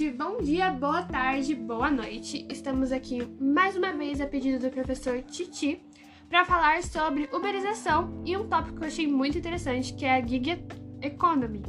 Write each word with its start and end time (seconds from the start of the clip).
gente! 0.00 0.10
Bom 0.16 0.38
dia, 0.38 0.70
boa 0.70 1.02
tarde, 1.02 1.54
boa 1.54 1.90
noite. 1.90 2.46
Estamos 2.50 2.90
aqui 2.90 3.22
mais 3.38 3.76
uma 3.76 3.92
vez 3.92 4.18
a 4.20 4.26
pedido 4.26 4.58
do 4.58 4.70
professor 4.70 5.20
Titi 5.22 5.82
para 6.28 6.44
falar 6.44 6.82
sobre 6.82 7.28
uberização 7.32 8.22
e 8.24 8.34
um 8.34 8.48
tópico 8.48 8.78
que 8.78 8.84
eu 8.84 8.88
achei 8.88 9.06
muito 9.06 9.36
interessante, 9.36 9.92
que 9.92 10.06
é 10.06 10.14
a 10.14 10.26
gig 10.26 10.64
economy. 11.02 11.62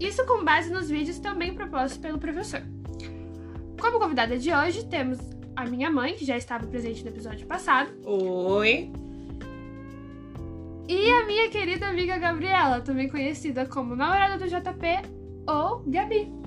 Isso 0.00 0.26
com 0.26 0.44
base 0.44 0.72
nos 0.72 0.90
vídeos 0.90 1.20
também 1.20 1.54
propostos 1.54 1.98
pelo 1.98 2.18
professor. 2.18 2.62
Como 3.80 4.00
convidada 4.00 4.36
de 4.36 4.52
hoje, 4.52 4.84
temos 4.86 5.18
a 5.54 5.64
minha 5.64 5.90
mãe, 5.90 6.14
que 6.14 6.24
já 6.24 6.36
estava 6.36 6.66
presente 6.66 7.04
no 7.04 7.10
episódio 7.10 7.46
passado. 7.46 7.92
Oi! 8.04 8.90
E 10.88 11.10
a 11.10 11.26
minha 11.26 11.48
querida 11.48 11.86
amiga 11.86 12.18
Gabriela, 12.18 12.80
também 12.80 13.08
conhecida 13.08 13.66
como 13.66 13.94
namorada 13.94 14.36
do 14.36 14.48
JP 14.48 14.86
ou 15.46 15.84
Gabi. 15.86 16.45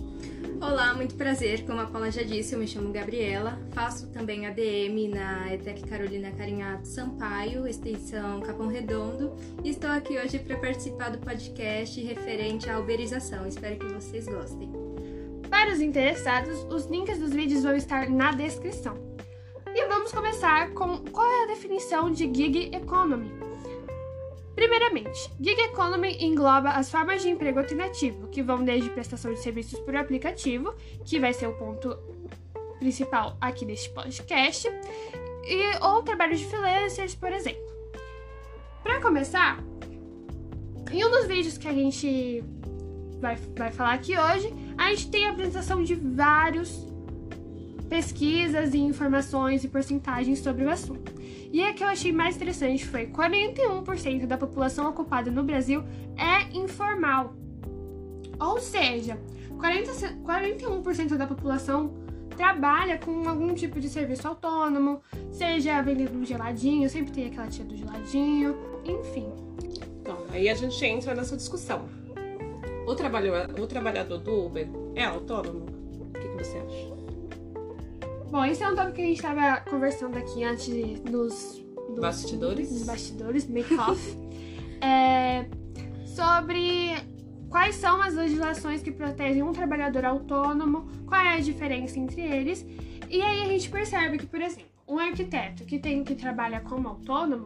Olá, 0.61 0.93
muito 0.93 1.16
prazer. 1.16 1.66
Como 1.66 1.79
a 1.79 1.85
Paula 1.85 2.11
já 2.11 2.21
disse, 2.23 2.53
eu 2.53 2.59
me 2.59 2.67
chamo 2.67 2.91
Gabriela. 2.91 3.59
Faço 3.71 4.07
também 4.07 4.45
ADM 4.45 5.09
na 5.13 5.53
ETEC 5.53 5.88
Carolina 5.88 6.31
Carinhato 6.31 6.88
Sampaio, 6.88 7.67
extensão 7.67 8.41
Capão 8.41 8.67
Redondo. 8.67 9.34
E 9.63 9.70
estou 9.70 9.89
aqui 9.89 10.17
hoje 10.17 10.39
para 10.39 10.57
participar 10.57 11.09
do 11.09 11.17
podcast 11.17 11.99
referente 12.02 12.70
à 12.70 12.79
uberização. 12.79 13.48
Espero 13.48 13.77
que 13.79 13.88
vocês 13.88 14.27
gostem. 14.27 14.70
Para 15.49 15.71
os 15.71 15.81
interessados, 15.81 16.63
os 16.65 16.85
links 16.85 17.20
dos 17.20 17.31
vídeos 17.31 17.63
vão 17.63 17.76
estar 17.76 18.09
na 18.09 18.31
descrição. 18.31 18.98
E 19.73 19.87
vamos 19.87 20.12
começar 20.12 20.71
com 20.71 20.98
qual 21.12 21.27
é 21.27 21.43
a 21.43 21.48
definição 21.48 22.12
de 22.12 22.23
gig 22.23 22.76
economy. 22.76 23.38
Primeiramente, 24.59 25.31
gig 25.40 25.58
economy 25.62 26.18
engloba 26.20 26.72
as 26.72 26.91
formas 26.91 27.22
de 27.22 27.30
emprego 27.30 27.59
alternativo, 27.59 28.27
que 28.27 28.43
vão 28.43 28.62
desde 28.62 28.90
prestação 28.90 29.34
de 29.34 29.40
serviços 29.40 29.79
por 29.79 29.96
aplicativo, 29.96 30.76
que 31.05 31.18
vai 31.18 31.32
ser 31.32 31.48
o 31.48 31.54
ponto 31.54 31.98
principal 32.77 33.38
aqui 33.40 33.63
deste 33.63 33.90
podcast, 33.91 34.68
e 35.48 35.77
ou 35.82 36.04
trabalho 36.04 36.35
de 36.35 36.46
freelancers, 36.46 37.16
por 37.16 37.32
exemplo. 37.32 37.63
Para 38.84 38.99
começar, 38.99 39.63
em 40.91 41.05
um 41.05 41.10
dos 41.10 41.26
vídeos 41.26 41.57
que 41.57 41.68
a 41.70 41.73
gente 41.73 42.44
vai, 43.21 43.38
vai 43.55 43.71
falar 43.71 43.94
aqui 43.94 44.20
hoje, 44.20 44.54
a 44.77 44.90
gente 44.90 45.10
tem 45.10 45.26
a 45.26 45.32
apresentação 45.32 45.82
de 45.82 45.96
vários 45.96 46.85
pesquisas 47.90 48.73
e 48.73 48.77
informações 48.77 49.63
e 49.63 49.68
porcentagens 49.68 50.40
sobre 50.40 50.63
o 50.63 50.70
assunto. 50.70 51.12
E 51.51 51.63
a 51.63 51.73
que 51.73 51.84
eu 51.84 51.87
achei 51.87 52.12
mais 52.12 52.35
interessante 52.35 52.85
foi 52.85 53.07
41% 53.07 54.27
da 54.27 54.37
população 54.37 54.87
ocupada 54.87 55.32
no 55.32 55.43
Brasil 55.43 55.84
é 56.15 56.55
informal. 56.55 57.34
Ou 58.40 58.60
seja, 58.60 59.20
40, 59.57 59.91
41% 60.23 61.17
da 61.17 61.26
população 61.26 61.93
trabalha 62.37 62.98
com 62.98 63.27
algum 63.27 63.54
tipo 63.54 63.79
de 63.82 63.90
serviço 63.90 64.28
autônomo, 64.28 65.01
seja 65.31 65.81
vendendo 65.81 66.17
um 66.17 66.23
geladinho, 66.23 66.90
sempre 66.90 67.12
tem 67.12 67.25
aquela 67.25 67.47
tia 67.47 67.66
do 67.66 67.75
geladinho, 67.75 68.56
enfim. 68.85 69.28
Então, 70.00 70.17
aí 70.31 70.47
a 70.47 70.53
gente 70.53 70.85
entra 70.85 71.13
nessa 71.13 71.35
discussão. 71.35 71.90
O 72.88 72.95
trabalhador, 72.95 73.59
o 73.59 73.67
trabalhador 73.67 74.19
do 74.19 74.45
Uber 74.45 74.69
é 74.95 75.03
autônomo? 75.03 75.66
O 76.00 76.13
que, 76.13 76.28
que 76.29 76.44
você 76.44 76.57
acha? 76.57 76.98
Bom, 78.31 78.46
esse 78.46 78.62
é 78.63 78.69
um 78.69 78.75
tópico 78.75 78.97
que 78.97 79.02
a 79.02 79.06
gente 79.06 79.16
estava 79.16 79.62
conversando 79.62 80.16
aqui 80.16 80.44
antes 80.44 80.68
nos, 81.03 81.66
nos 81.90 82.00
bastidores, 82.00 82.72
nos 82.72 82.84
bastidores, 82.84 83.47
make-off, 83.47 84.00
é, 84.81 85.47
sobre 86.06 86.96
quais 87.50 87.74
são 87.74 88.00
as 88.00 88.13
legislações 88.13 88.84
que 88.84 88.91
protegem 88.91 89.41
um 89.41 89.52
trabalhador 89.52 90.06
autônomo, 90.06 90.88
qual 91.07 91.19
é 91.19 91.38
a 91.38 91.40
diferença 91.40 91.97
entre 91.97 92.22
eles. 92.22 92.63
E 93.09 93.19
aí 93.19 93.41
a 93.41 93.45
gente 93.45 93.68
percebe 93.68 94.19
que, 94.19 94.28
por 94.28 94.39
exemplo, 94.39 94.69
um 94.89 94.97
arquiteto 94.97 95.63
que 95.63 95.77
tem 95.77 96.03
que 96.03 96.16
trabalha 96.16 96.59
como 96.59 96.88
autônomo, 96.88 97.45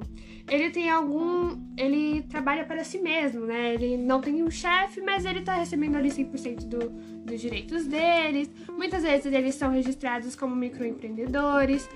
ele 0.50 0.70
tem 0.70 0.90
algum. 0.90 1.58
ele 1.78 2.22
trabalha 2.24 2.64
para 2.66 2.84
si 2.84 3.00
mesmo, 3.00 3.46
né? 3.46 3.74
Ele 3.74 3.98
não 3.98 4.22
tem 4.22 4.42
um 4.42 4.50
chefe, 4.50 5.02
mas 5.02 5.26
ele 5.26 5.42
tá 5.42 5.56
recebendo 5.56 5.96
ali 5.96 6.10
100% 6.10 6.66
do, 6.66 6.90
dos 6.90 7.40
direitos 7.40 7.86
deles. 7.86 8.50
Muitas 8.70 9.04
vezes 9.04 9.32
eles 9.32 9.56
são 9.56 9.72
registrados 9.72 10.36
como 10.36 10.56
microempreendedores. 10.56 11.90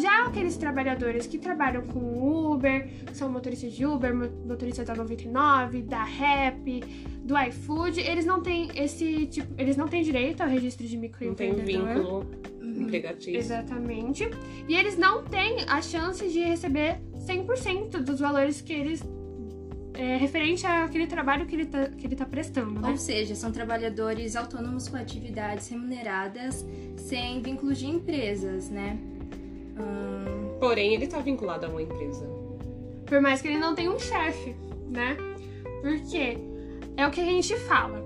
Já 0.00 0.26
aqueles 0.26 0.56
trabalhadores 0.56 1.26
que 1.26 1.38
trabalham 1.38 1.82
com 1.82 2.52
Uber, 2.52 2.88
que 3.06 3.16
são 3.16 3.30
motoristas 3.30 3.72
de 3.72 3.84
Uber, 3.84 4.14
motoristas 4.14 4.86
da 4.86 4.94
99, 4.94 5.82
da 5.82 6.04
Rap, 6.04 6.80
do 7.24 7.38
iFood, 7.38 8.00
eles 8.00 8.24
não 8.24 8.40
têm 8.40 8.70
esse 8.74 9.26
tipo, 9.26 9.52
eles 9.56 9.76
não 9.76 9.86
têm 9.86 10.02
direito 10.02 10.42
ao 10.42 10.48
registro 10.48 10.86
de 10.86 10.96
microempreendedor. 10.96 11.86
Não 11.86 11.94
tem 11.94 11.94
vínculo 11.94 12.52
uhum. 12.72 12.82
empregatício. 12.82 13.36
Exatamente. 13.36 14.28
E 14.68 14.74
eles 14.74 14.96
não 14.96 15.22
têm 15.24 15.64
a 15.68 15.80
chance 15.80 16.26
de 16.28 16.40
receber 16.40 17.00
100% 17.26 17.98
dos 18.00 18.20
valores 18.20 18.60
que 18.60 18.72
eles 18.72 19.02
é, 19.94 20.16
referente 20.16 20.66
àquele 20.66 21.06
trabalho 21.06 21.46
que 21.46 21.54
ele 21.54 21.64
está 21.64 21.86
que 21.86 22.06
ele 22.06 22.16
tá 22.16 22.24
prestando, 22.24 22.80
né? 22.80 22.90
Ou 22.90 22.96
seja, 22.96 23.34
são 23.34 23.52
trabalhadores 23.52 24.36
autônomos 24.36 24.88
com 24.88 24.96
atividades 24.96 25.68
remuneradas 25.68 26.66
sem 26.96 27.42
vínculos 27.42 27.78
de 27.78 27.86
empresas, 27.86 28.70
né? 28.70 28.98
Hum... 29.78 30.56
Porém, 30.58 30.94
ele 30.94 31.04
está 31.04 31.18
vinculado 31.18 31.66
a 31.66 31.68
uma 31.68 31.82
empresa. 31.82 32.26
Por 33.06 33.20
mais 33.20 33.42
que 33.42 33.48
ele 33.48 33.58
não 33.58 33.74
tenha 33.74 33.90
um 33.90 33.98
chefe, 33.98 34.54
né? 34.88 35.16
Porque 35.82 36.38
é 36.96 37.06
o 37.06 37.10
que 37.10 37.20
a 37.20 37.24
gente 37.24 37.54
fala. 37.56 38.02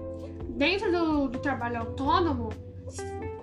Dentro 0.48 0.90
do, 0.90 1.28
do 1.28 1.38
trabalho 1.38 1.80
autônomo, 1.80 2.48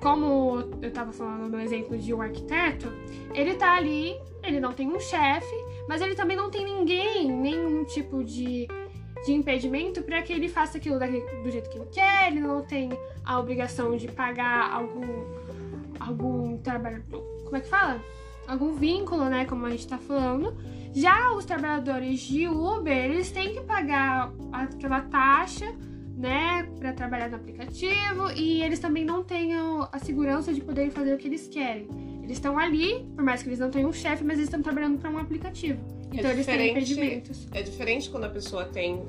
como 0.03 0.59
eu 0.81 0.90
estava 0.90 1.14
falando 1.14 1.50
no 1.50 1.62
exemplo 1.62 1.97
de 1.97 2.14
um 2.14 2.22
arquiteto, 2.22 2.91
ele 3.34 3.56
tá 3.56 3.78
ali, 3.78 4.14
ele 4.44 4.59
não 4.59 4.74
tem 4.74 4.86
um 4.86 5.00
chefe, 5.00 5.56
mas 5.88 6.02
ele 6.02 6.14
também 6.14 6.36
não 6.36 6.52
tem 6.52 6.66
ninguém, 6.66 7.31
nenhum 7.31 7.86
tipo 7.86 8.22
de, 8.22 8.68
de 9.25 9.31
impedimento 9.31 10.03
para 10.03 10.22
que 10.22 10.34
ele 10.34 10.50
faça 10.50 10.78
aquilo 10.78 11.00
do 11.00 11.50
jeito 11.50 11.69
que 11.69 11.78
ele 11.78 11.88
quer, 11.90 12.28
ele 12.28 12.41
não 12.41 12.62
tem 12.62 12.90
a 13.24 13.40
obrigação 13.40 13.96
de 13.96 14.09
pagar 14.09 14.74
algum, 14.74 15.24
algum 15.97 16.58
trabalho. 16.58 17.02
Como 17.46 17.56
é 17.56 17.62
que 17.62 17.70
fala? 17.70 18.03
Algum 18.46 18.74
vínculo, 18.74 19.24
né? 19.30 19.46
Como 19.46 19.66
a 19.66 19.70
gente 19.70 19.88
tá 19.88 19.97
falando. 19.97 20.53
Já 20.94 21.31
os 21.31 21.46
trabalhadores 21.46 22.20
de 22.20 22.46
Uber, 22.46 22.94
eles 22.94 23.31
têm 23.31 23.53
que 23.53 23.62
pagar 23.62 24.34
aquela 24.52 25.00
taxa 25.00 25.74
né, 26.16 26.68
para 26.79 26.94
trabalhar 26.94 27.29
no 27.29 27.35
aplicativo 27.35 28.31
e 28.35 28.62
eles 28.62 28.79
também 28.79 29.03
não 29.03 29.24
têm 29.24 29.53
a 29.53 30.00
segurança 30.00 30.53
de 30.53 30.62
poder 30.62 30.91
fazer 30.91 31.13
o 31.13 31.18
que 31.18 31.28
eles 31.28 31.47
querem. 31.47 31.88
Eles 32.24 32.38
estão 32.38 32.57
ali, 32.57 33.06
por 33.16 33.24
mais 33.24 33.44
que 33.44 33.50
eles 33.50 33.59
não 33.59 33.69
tenham 33.69 33.90
um 33.90 33.94
chefe, 33.94 34.23
mas 34.23 34.38
eles 34.38 34.47
estão 34.47 34.62
trabalhando 34.62 34.97
para 35.00 35.09
um 35.09 35.18
aplicativo. 35.18 35.79
É 36.12 36.18
então 36.18 36.29
é 36.29 36.34
eles 36.34 36.46
têm 36.46 36.72
impedimentos. 36.72 37.47
É 37.52 37.62
diferente 37.62 38.09
quando 38.09 38.25
a 38.25 38.29
pessoa 38.29 38.66
tem 38.66 39.02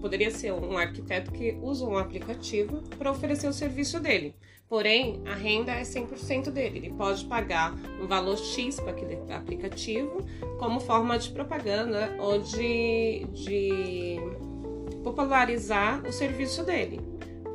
poderia 0.00 0.30
ser 0.30 0.52
um 0.52 0.76
arquiteto 0.76 1.32
que 1.32 1.56
usa 1.62 1.86
um 1.86 1.96
aplicativo 1.96 2.82
para 2.98 3.10
oferecer 3.10 3.48
o 3.48 3.52
serviço 3.54 3.98
dele. 3.98 4.34
Porém, 4.68 5.22
a 5.26 5.34
renda 5.34 5.72
é 5.72 5.82
100% 5.82 6.50
dele. 6.50 6.78
Ele 6.78 6.90
pode 6.90 7.24
pagar 7.24 7.74
um 8.00 8.06
valor 8.06 8.36
X 8.36 8.78
para 8.80 8.90
aquele 8.90 9.18
aplicativo 9.32 10.22
como 10.58 10.78
forma 10.78 11.18
de 11.18 11.30
propaganda 11.30 12.14
ou 12.18 12.38
de, 12.38 13.26
de 13.32 14.18
popularizar 15.04 16.02
o 16.04 16.12
serviço 16.12 16.64
dele. 16.64 17.00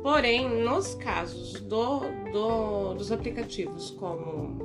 Porém, 0.02 0.48
nos 0.62 0.94
casos 0.94 1.60
do, 1.60 2.00
do, 2.32 2.94
dos 2.94 3.12
aplicativos 3.12 3.90
como 3.90 4.56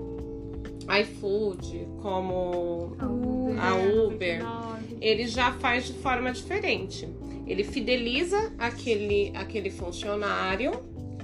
iFood, 1.01 1.87
como 2.01 2.95
a 2.99 3.05
Uber, 3.05 3.59
a 3.59 3.75
Uber 3.75 4.41
ele 5.01 5.27
já 5.27 5.51
faz 5.53 5.87
de 5.87 5.93
forma 5.93 6.31
diferente. 6.31 7.07
Ele 7.45 7.63
fideliza 7.63 8.53
aquele, 8.57 9.31
aquele 9.35 9.69
funcionário, 9.69 10.71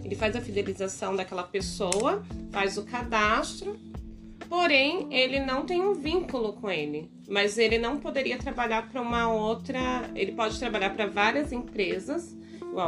ele 0.04 0.16
faz 0.16 0.36
a 0.36 0.42
fidelização 0.42 1.16
daquela 1.16 1.44
pessoa, 1.44 2.24
faz 2.52 2.78
o 2.78 2.84
cadastro 2.84 3.76
Porém, 4.52 5.08
ele 5.10 5.40
não 5.40 5.66
tem 5.66 5.82
um 5.82 5.94
vínculo 5.94 6.52
com 6.52 6.70
ele, 6.70 7.10
mas 7.26 7.58
ele 7.58 7.78
não 7.78 7.98
poderia 7.98 8.38
trabalhar 8.38 8.86
para 8.90 9.02
uma 9.02 9.32
outra. 9.32 10.12
Ele 10.14 10.34
pode 10.34 10.60
trabalhar 10.60 10.90
para 10.90 11.08
várias 11.08 11.54
empresas. 11.54 12.36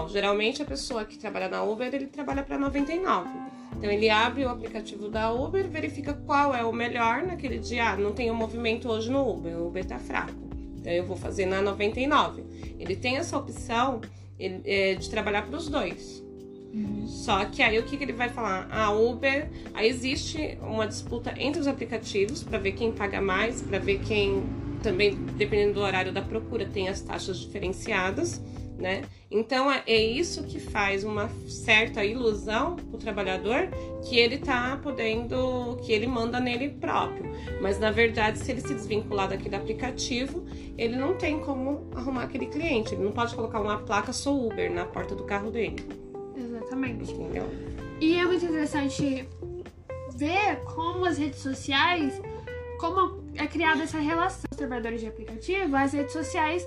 Geralmente 0.09 0.61
a 0.61 0.65
pessoa 0.65 1.05
que 1.05 1.17
trabalha 1.17 1.47
na 1.47 1.63
Uber, 1.63 1.87
ele 1.95 2.07
trabalha 2.07 2.43
para 2.43 2.57
99. 2.57 3.29
Então 3.77 3.89
ele 3.89 4.09
abre 4.09 4.43
o 4.43 4.49
aplicativo 4.49 5.07
da 5.07 5.31
Uber, 5.31 5.65
verifica 5.69 6.13
qual 6.13 6.53
é 6.53 6.65
o 6.65 6.73
melhor 6.73 7.23
naquele 7.23 7.59
dia. 7.59 7.91
Ah, 7.91 7.95
não 7.95 8.11
tem 8.11 8.29
um 8.29 8.35
movimento 8.35 8.89
hoje 8.89 9.09
no 9.09 9.25
Uber, 9.25 9.57
o 9.57 9.67
Uber 9.67 9.85
tá 9.85 9.97
fraco. 9.97 10.33
Então 10.75 10.91
eu 10.91 11.05
vou 11.05 11.15
fazer 11.15 11.45
na 11.45 11.61
99. 11.61 12.43
Ele 12.77 12.93
tem 12.97 13.15
essa 13.15 13.37
opção 13.37 14.01
é, 14.37 14.95
de 14.95 15.09
trabalhar 15.09 15.43
para 15.43 15.55
os 15.55 15.69
dois. 15.69 16.22
Só 17.05 17.45
que 17.45 17.61
aí 17.61 17.77
o 17.77 17.83
que, 17.83 17.97
que 17.97 18.03
ele 18.03 18.13
vai 18.13 18.29
falar? 18.29 18.67
A 18.71 18.91
Uber, 18.91 19.49
aí 19.73 19.87
existe 19.87 20.57
uma 20.61 20.87
disputa 20.87 21.33
entre 21.37 21.61
os 21.61 21.67
aplicativos 21.67 22.43
para 22.43 22.57
ver 22.57 22.71
quem 22.71 22.91
paga 22.91 23.21
mais, 23.21 23.61
para 23.61 23.77
ver 23.77 23.99
quem 23.99 24.43
também, 24.81 25.15
dependendo 25.37 25.75
do 25.75 25.79
horário 25.81 26.11
da 26.11 26.21
procura, 26.21 26.65
tem 26.65 26.89
as 26.89 26.99
taxas 27.01 27.37
diferenciadas. 27.37 28.41
né? 28.77 29.03
Então 29.31 29.71
é, 29.71 29.83
é 29.87 30.01
isso 30.03 30.43
que 30.43 30.59
faz 30.59 31.03
uma 31.03 31.29
certa 31.47 32.03
ilusão 32.03 32.75
o 32.91 32.97
trabalhador 32.97 33.69
que 34.03 34.17
ele 34.17 34.39
tá 34.39 34.77
podendo, 34.81 35.77
que 35.83 35.91
ele 35.93 36.07
manda 36.07 36.39
nele 36.39 36.69
próprio. 36.69 37.31
Mas 37.61 37.79
na 37.79 37.91
verdade, 37.91 38.39
se 38.39 38.51
ele 38.51 38.61
se 38.61 38.73
desvincular 38.73 39.29
daquele 39.29 39.55
aplicativo, 39.55 40.43
ele 40.77 40.97
não 40.97 41.15
tem 41.15 41.39
como 41.39 41.87
arrumar 41.95 42.23
aquele 42.23 42.47
cliente. 42.47 42.93
Ele 42.93 43.03
não 43.03 43.11
pode 43.11 43.33
colocar 43.35 43.61
uma 43.61 43.77
placa 43.77 44.11
sou 44.11 44.47
Uber 44.47 44.71
na 44.71 44.85
porta 44.85 45.15
do 45.15 45.23
carro 45.23 45.49
dele. 45.49 45.77
Entendeu? 46.85 47.49
E 47.99 48.15
é 48.15 48.25
muito 48.25 48.45
interessante 48.45 49.27
ver 50.15 50.57
como 50.65 51.05
as 51.05 51.17
redes 51.17 51.39
sociais, 51.39 52.21
como 52.79 53.23
é 53.35 53.47
criada 53.47 53.83
essa 53.83 53.99
relação 53.99 54.43
dos 54.49 54.57
trabalhadores 54.57 55.01
de 55.01 55.07
aplicativo, 55.07 55.75
as 55.75 55.93
redes 55.93 56.13
sociais 56.13 56.65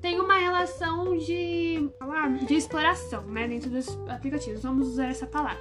têm 0.00 0.20
uma 0.20 0.36
relação 0.36 1.16
de, 1.16 1.90
de 2.46 2.54
exploração, 2.54 3.22
né, 3.22 3.48
dentro 3.48 3.70
dos 3.70 3.88
aplicativos. 4.08 4.62
Vamos 4.62 4.88
usar 4.88 5.08
essa 5.08 5.26
palavra. 5.26 5.58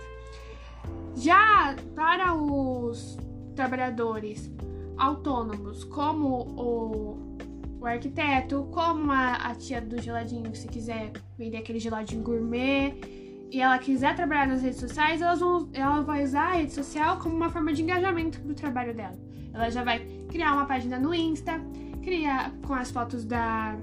Já 1.16 1.76
para 1.96 2.36
os 2.36 3.18
trabalhadores 3.56 4.52
autônomos, 4.98 5.84
como 5.86 6.42
o, 6.58 7.40
o 7.80 7.86
arquiteto, 7.86 8.68
como 8.72 9.12
a, 9.12 9.36
a 9.36 9.56
tia 9.56 9.82
do 9.82 10.02
geladinho, 10.02 10.54
se 10.56 10.68
quiser 10.68 11.12
vender 11.38 11.58
aquele 11.58 11.80
geladinho 11.80 12.22
gourmet 12.22 13.25
e 13.52 13.62
ela 13.62 13.78
quiser 13.78 14.16
trabalhar 14.16 14.48
nas 14.48 14.62
redes 14.62 14.80
sociais, 14.80 15.22
elas 15.22 15.40
vão, 15.40 15.70
ela 15.74 16.02
vai 16.02 16.24
usar 16.24 16.52
a 16.52 16.54
rede 16.54 16.74
social 16.74 17.18
como 17.20 17.36
uma 17.36 17.50
forma 17.50 17.74
de 17.74 17.82
engajamento 17.82 18.40
do 18.42 18.54
trabalho 18.54 18.94
dela. 18.94 19.18
Ela 19.54 19.70
já 19.70 19.84
vai 19.84 20.00
criar 20.30 20.54
uma 20.54 20.66
página 20.66 21.00
no 21.00 21.14
Insta, 21.14 21.62
criar 22.04 22.52
com 22.66 22.74
as 22.74 22.92
fotos 22.92 23.24
da, 23.24 23.78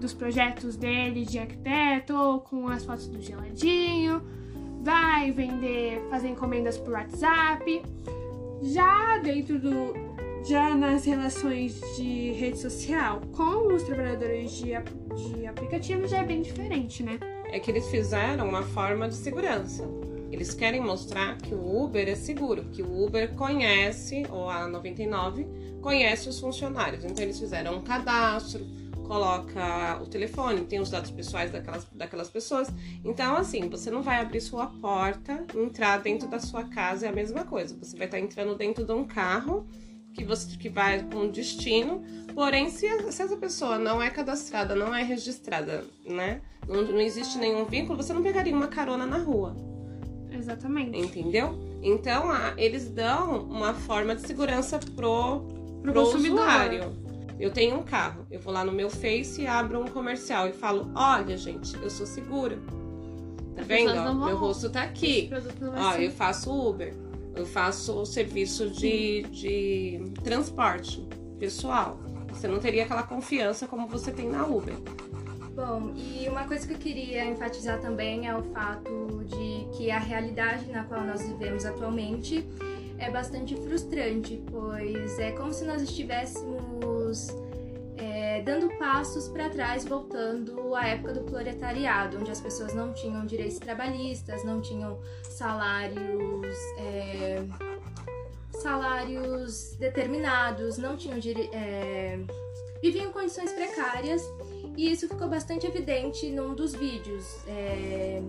dos 0.00 0.12
projetos 0.12 0.76
dele 0.76 1.24
de 1.24 1.38
arquiteto, 1.38 2.42
com 2.48 2.68
as 2.68 2.84
fotos 2.84 3.06
do 3.08 3.20
geladinho, 3.20 4.22
vai 4.82 5.30
vender, 5.30 6.04
fazer 6.10 6.28
encomendas 6.28 6.76
por 6.76 6.94
WhatsApp. 6.94 7.82
Já 8.62 9.18
dentro 9.18 9.58
do. 9.58 10.14
Já 10.46 10.74
nas 10.74 11.06
relações 11.06 11.80
de 11.96 12.32
rede 12.32 12.58
social 12.58 13.22
com 13.32 13.72
os 13.72 13.82
trabalhadores 13.82 14.50
de, 14.50 14.72
de 15.14 15.46
aplicativo 15.46 16.06
já 16.06 16.18
é 16.18 16.24
bem 16.24 16.42
diferente, 16.42 17.02
né? 17.02 17.18
É 17.54 17.60
que 17.60 17.70
eles 17.70 17.88
fizeram 17.88 18.48
uma 18.48 18.64
forma 18.64 19.08
de 19.08 19.14
segurança. 19.14 19.88
Eles 20.32 20.52
querem 20.52 20.80
mostrar 20.80 21.38
que 21.38 21.54
o 21.54 21.84
Uber 21.84 22.08
é 22.08 22.16
seguro, 22.16 22.64
que 22.72 22.82
o 22.82 23.04
Uber 23.04 23.32
conhece, 23.36 24.26
ou 24.28 24.50
a 24.50 24.66
99, 24.66 25.46
conhece 25.80 26.28
os 26.28 26.40
funcionários. 26.40 27.04
Então 27.04 27.22
eles 27.22 27.38
fizeram 27.38 27.76
um 27.76 27.80
cadastro, 27.80 28.66
coloca 29.06 30.02
o 30.02 30.06
telefone, 30.06 30.62
tem 30.62 30.80
os 30.80 30.90
dados 30.90 31.12
pessoais 31.12 31.52
daquelas, 31.52 31.86
daquelas 31.92 32.28
pessoas. 32.28 32.66
Então, 33.04 33.36
assim, 33.36 33.68
você 33.68 33.88
não 33.88 34.02
vai 34.02 34.20
abrir 34.20 34.40
sua 34.40 34.66
porta, 34.66 35.44
entrar 35.54 35.98
dentro 35.98 36.26
da 36.26 36.40
sua 36.40 36.64
casa, 36.64 37.06
é 37.06 37.08
a 37.08 37.12
mesma 37.12 37.44
coisa. 37.44 37.76
Você 37.80 37.96
vai 37.96 38.08
estar 38.08 38.18
entrando 38.18 38.56
dentro 38.56 38.84
de 38.84 38.92
um 38.92 39.04
carro 39.04 39.64
que 40.14 40.24
você 40.24 40.56
que 40.56 40.68
vai 40.68 41.02
com 41.12 41.28
destino. 41.28 42.02
Porém, 42.34 42.68
se, 42.70 42.88
se 43.12 43.22
essa 43.22 43.36
pessoa 43.36 43.78
não 43.78 44.02
é 44.02 44.10
cadastrada, 44.10 44.74
não 44.74 44.94
é 44.94 45.02
registrada, 45.02 45.84
né? 46.04 46.40
Não, 46.66 46.82
não 46.82 47.00
existe 47.00 47.38
nenhum 47.38 47.64
vínculo, 47.64 48.02
você 48.02 48.12
não 48.12 48.22
pegaria 48.22 48.54
uma 48.54 48.68
carona 48.68 49.04
na 49.06 49.18
rua. 49.18 49.54
Exatamente. 50.32 50.98
Entendeu? 50.98 51.54
Então, 51.82 52.30
a, 52.30 52.54
eles 52.56 52.88
dão 52.88 53.42
uma 53.44 53.74
forma 53.74 54.14
de 54.16 54.22
segurança 54.26 54.78
pro, 54.78 55.40
Pro 55.82 55.92
pro 55.92 56.02
consumidor. 56.02 56.40
usuário. 56.40 57.04
Eu 57.38 57.50
tenho 57.52 57.76
um 57.78 57.82
carro, 57.82 58.24
eu 58.30 58.40
vou 58.40 58.52
lá 58.52 58.64
no 58.64 58.72
meu 58.72 58.88
Face 58.88 59.42
e 59.42 59.46
abro 59.46 59.80
um 59.80 59.86
comercial 59.86 60.48
e 60.48 60.52
falo: 60.52 60.90
Olha, 60.94 61.36
gente, 61.36 61.74
eu 61.82 61.90
sou 61.90 62.06
segura. 62.06 62.56
Tá 63.54 63.62
As 63.62 63.66
vendo? 63.66 63.90
ó? 63.92 64.14
Meu 64.14 64.36
rosto 64.36 64.70
tá 64.70 64.82
aqui. 64.82 65.30
Ó, 65.76 65.92
ser- 65.92 66.02
eu 66.04 66.10
faço 66.12 66.50
Uber, 66.52 66.94
eu 67.34 67.44
faço 67.44 68.00
o 68.00 68.06
serviço 68.06 68.70
de, 68.70 69.22
de 69.24 70.12
transporte 70.22 71.06
pessoal. 71.38 71.98
Você 72.28 72.48
não 72.48 72.58
teria 72.58 72.84
aquela 72.84 73.02
confiança 73.02 73.66
como 73.66 73.86
você 73.86 74.10
tem 74.10 74.28
na 74.28 74.46
Uber. 74.46 74.74
Bom, 75.54 75.92
e 75.94 76.28
uma 76.28 76.44
coisa 76.44 76.66
que 76.66 76.74
eu 76.74 76.78
queria 76.78 77.24
enfatizar 77.24 77.80
também 77.80 78.26
é 78.26 78.36
o 78.36 78.42
fato 78.42 79.24
de 79.24 79.76
que 79.76 79.90
a 79.90 79.98
realidade 79.98 80.66
na 80.70 80.82
qual 80.82 81.04
nós 81.04 81.22
vivemos 81.22 81.64
atualmente 81.64 82.44
é 82.98 83.08
bastante 83.10 83.54
frustrante, 83.56 84.42
pois 84.50 85.18
é 85.18 85.30
como 85.32 85.52
se 85.52 85.64
nós 85.64 85.80
estivéssemos 85.82 87.28
dando 88.44 88.68
passos 88.78 89.28
para 89.28 89.48
trás, 89.48 89.84
voltando 89.84 90.74
à 90.74 90.86
época 90.86 91.12
do 91.14 91.22
proletariado, 91.22 92.18
onde 92.18 92.30
as 92.30 92.40
pessoas 92.40 92.74
não 92.74 92.92
tinham 92.92 93.24
direitos 93.26 93.58
trabalhistas, 93.58 94.44
não 94.44 94.60
tinham 94.60 94.98
salários. 95.22 96.56
é, 96.78 97.42
salários 98.50 99.74
determinados, 99.78 100.78
não 100.78 100.96
tinham 100.96 101.18
é, 101.52 102.18
viviam 102.82 103.06
em 103.08 103.12
condições 103.12 103.52
precárias 103.52 104.22
e 104.76 104.90
isso 104.92 105.08
ficou 105.08 105.28
bastante 105.28 105.66
evidente 105.66 106.30
num 106.30 106.54
dos 106.54 106.74
vídeos. 106.74 107.24
É, 107.48 108.22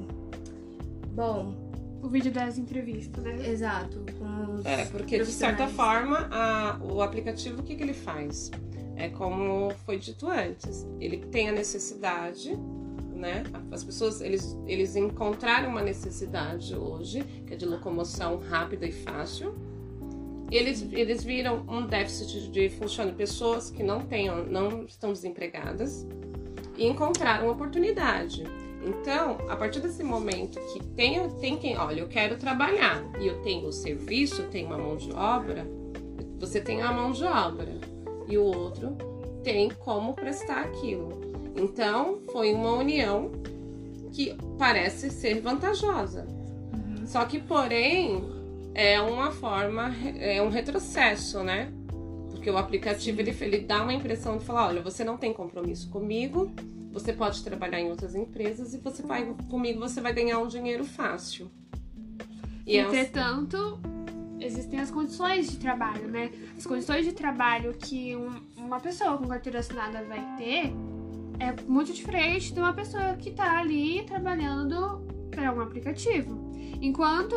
Bom, 1.13 1.56
O 2.03 2.09
vídeo 2.09 2.31
das 2.31 2.57
entrevistas, 2.57 3.23
né? 3.23 3.47
exato. 3.50 4.03
Com 4.19 4.56
os 4.56 4.65
É, 4.65 4.85
porque 4.85 5.17
de 5.19 5.31
certa 5.31 5.67
forma 5.67 6.27
a- 6.29 6.77
o 6.83 7.01
aplicativo 7.01 7.62
o 7.62 7.63
que, 7.63 7.75
que 7.75 7.81
ele 7.83 7.94
faz? 7.94 8.51
É 8.95 9.09
como 9.09 9.71
foi 9.86 9.97
dito 9.97 10.27
antes. 10.30 10.88
Ele 11.00 11.18
tem 11.18 11.50
a 11.50 11.51
necessidade, 11.51 12.57
né? 13.13 13.44
As 13.71 13.83
pessoas 13.83 14.21
eles, 14.21 14.57
eles 14.65 14.95
encontraram 14.95 15.69
uma 15.69 15.81
necessidade 15.81 16.75
hoje, 16.75 17.24
que 17.45 17.53
é 17.53 17.57
de 17.57 17.65
locomoção 17.65 18.38
rápida 18.38 18.86
e 18.86 18.92
fácil. 18.92 19.56
Eles, 20.51 20.88
eles 20.92 21.24
viram 21.24 21.65
um 21.68 21.86
déficit 21.88 22.50
de 22.51 22.69
funcionamento, 22.69 23.18
pessoas 23.18 23.71
que 23.71 23.81
não 23.81 24.01
tenham, 24.01 24.45
não 24.45 24.86
estão 24.86 25.12
desempregadas 25.12 26.06
e 26.77 26.86
encontraram 26.86 27.50
oportunidade. 27.50 28.44
Então, 28.86 29.38
a 29.50 29.56
partir 29.56 29.80
desse 29.80 30.03
momento 30.03 30.59
que 30.71 30.83
tem, 30.89 31.27
tem 31.41 31.57
quem, 31.57 31.75
olha, 31.75 32.01
eu 32.01 32.07
quero 32.07 32.38
trabalhar 32.38 33.03
e 33.19 33.25
eu 33.25 33.41
tenho 33.41 33.68
o 33.68 33.71
serviço, 33.71 34.44
eu 34.44 34.50
tenho 34.50 34.68
uma 34.68 34.77
mão 34.77 34.95
de 34.95 35.12
obra, 35.12 35.65
você 36.39 36.62
tem 36.62 36.83
a 36.83 36.91
mão 36.91 37.12
de 37.12 37.24
obra 37.24 37.75
e 38.27 38.38
o 38.38 38.44
outro 38.44 38.95
tem 39.44 39.69
como 39.69 40.13
prestar 40.13 40.62
aquilo. 40.62 41.10
Então, 41.56 42.19
foi 42.31 42.54
uma 42.54 42.74
união 42.74 43.32
que 44.12 44.36
parece 44.58 45.10
ser 45.10 45.41
vantajosa. 45.41 46.25
Só 47.05 47.24
que, 47.25 47.39
porém, 47.39 48.24
é 48.74 49.00
uma 49.00 49.32
forma, 49.32 49.94
é 50.20 50.41
um 50.41 50.50
retrocesso, 50.50 51.44
né? 51.44 51.72
Porque 52.32 52.50
o 52.50 52.58
aplicativo 52.58 53.22
ele, 53.22 53.36
ele 53.41 53.60
dá 53.60 53.84
uma 53.84 53.94
impressão 53.94 54.38
de 54.38 54.44
falar, 54.46 54.67
olha, 54.67 54.82
você 54.82 55.03
não 55.03 55.17
tem 55.17 55.32
compromisso 55.34 55.89
comigo, 55.89 56.51
você 56.91 57.12
pode 57.13 57.44
trabalhar 57.44 57.79
em 57.79 57.89
outras 57.89 58.15
empresas 58.15 58.74
e 58.74 58.77
você 58.77 59.01
vai 59.03 59.34
comigo 59.50 59.79
você 59.79 60.00
vai 60.01 60.13
ganhar 60.13 60.39
um 60.39 60.48
dinheiro 60.48 60.84
fácil. 60.84 61.50
E 62.65 62.77
é 62.77 62.86
um- 62.86 62.89
Entretanto, 62.89 63.79
existem 64.39 64.80
as 64.80 64.92
condições 64.92 65.50
de 65.50 65.58
trabalho, 65.58 66.08
né? 66.08 66.32
As 66.58 66.65
condições 66.65 67.06
de 67.06 67.12
trabalho 67.13 67.74
que 67.74 68.15
um- 68.15 68.42
uma 68.58 68.80
pessoa 68.80 69.18
com 69.18 69.27
carteira 69.27 69.60
assinada 69.60 70.04
vai 70.04 70.24
ter 70.38 70.74
é 71.39 71.54
muito 71.68 71.92
diferente 71.94 72.54
de 72.54 72.60
uma 72.60 72.74
pessoa 72.74 73.13
que 73.15 73.32
tá 73.32 73.60
ali 73.60 74.04
trabalhando 74.04 75.01
para 75.32 75.51
um 75.54 75.60
aplicativo. 75.62 76.46
Enquanto 76.82 77.36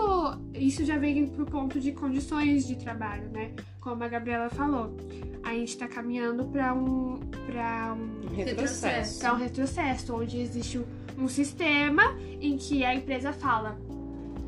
isso 0.54 0.84
já 0.84 0.96
vem 0.96 1.26
pro 1.26 1.46
ponto 1.46 1.80
de 1.80 1.92
condições 1.92 2.66
de 2.66 2.76
trabalho, 2.76 3.28
né? 3.30 3.52
Como 3.80 4.02
a 4.04 4.08
Gabriela 4.08 4.50
falou, 4.50 4.96
a 5.42 5.54
gente 5.54 5.76
tá 5.78 5.88
caminhando 5.88 6.44
para 6.46 6.74
um 6.74 7.18
para 7.46 7.94
um 7.94 8.34
retrocesso. 8.34 9.24
é 9.26 9.32
um 9.32 9.36
retrocesso, 9.36 10.14
onde 10.14 10.38
existe 10.38 10.80
um 11.16 11.26
sistema 11.28 12.02
em 12.40 12.56
que 12.56 12.84
a 12.84 12.94
empresa 12.94 13.32
fala: 13.32 13.78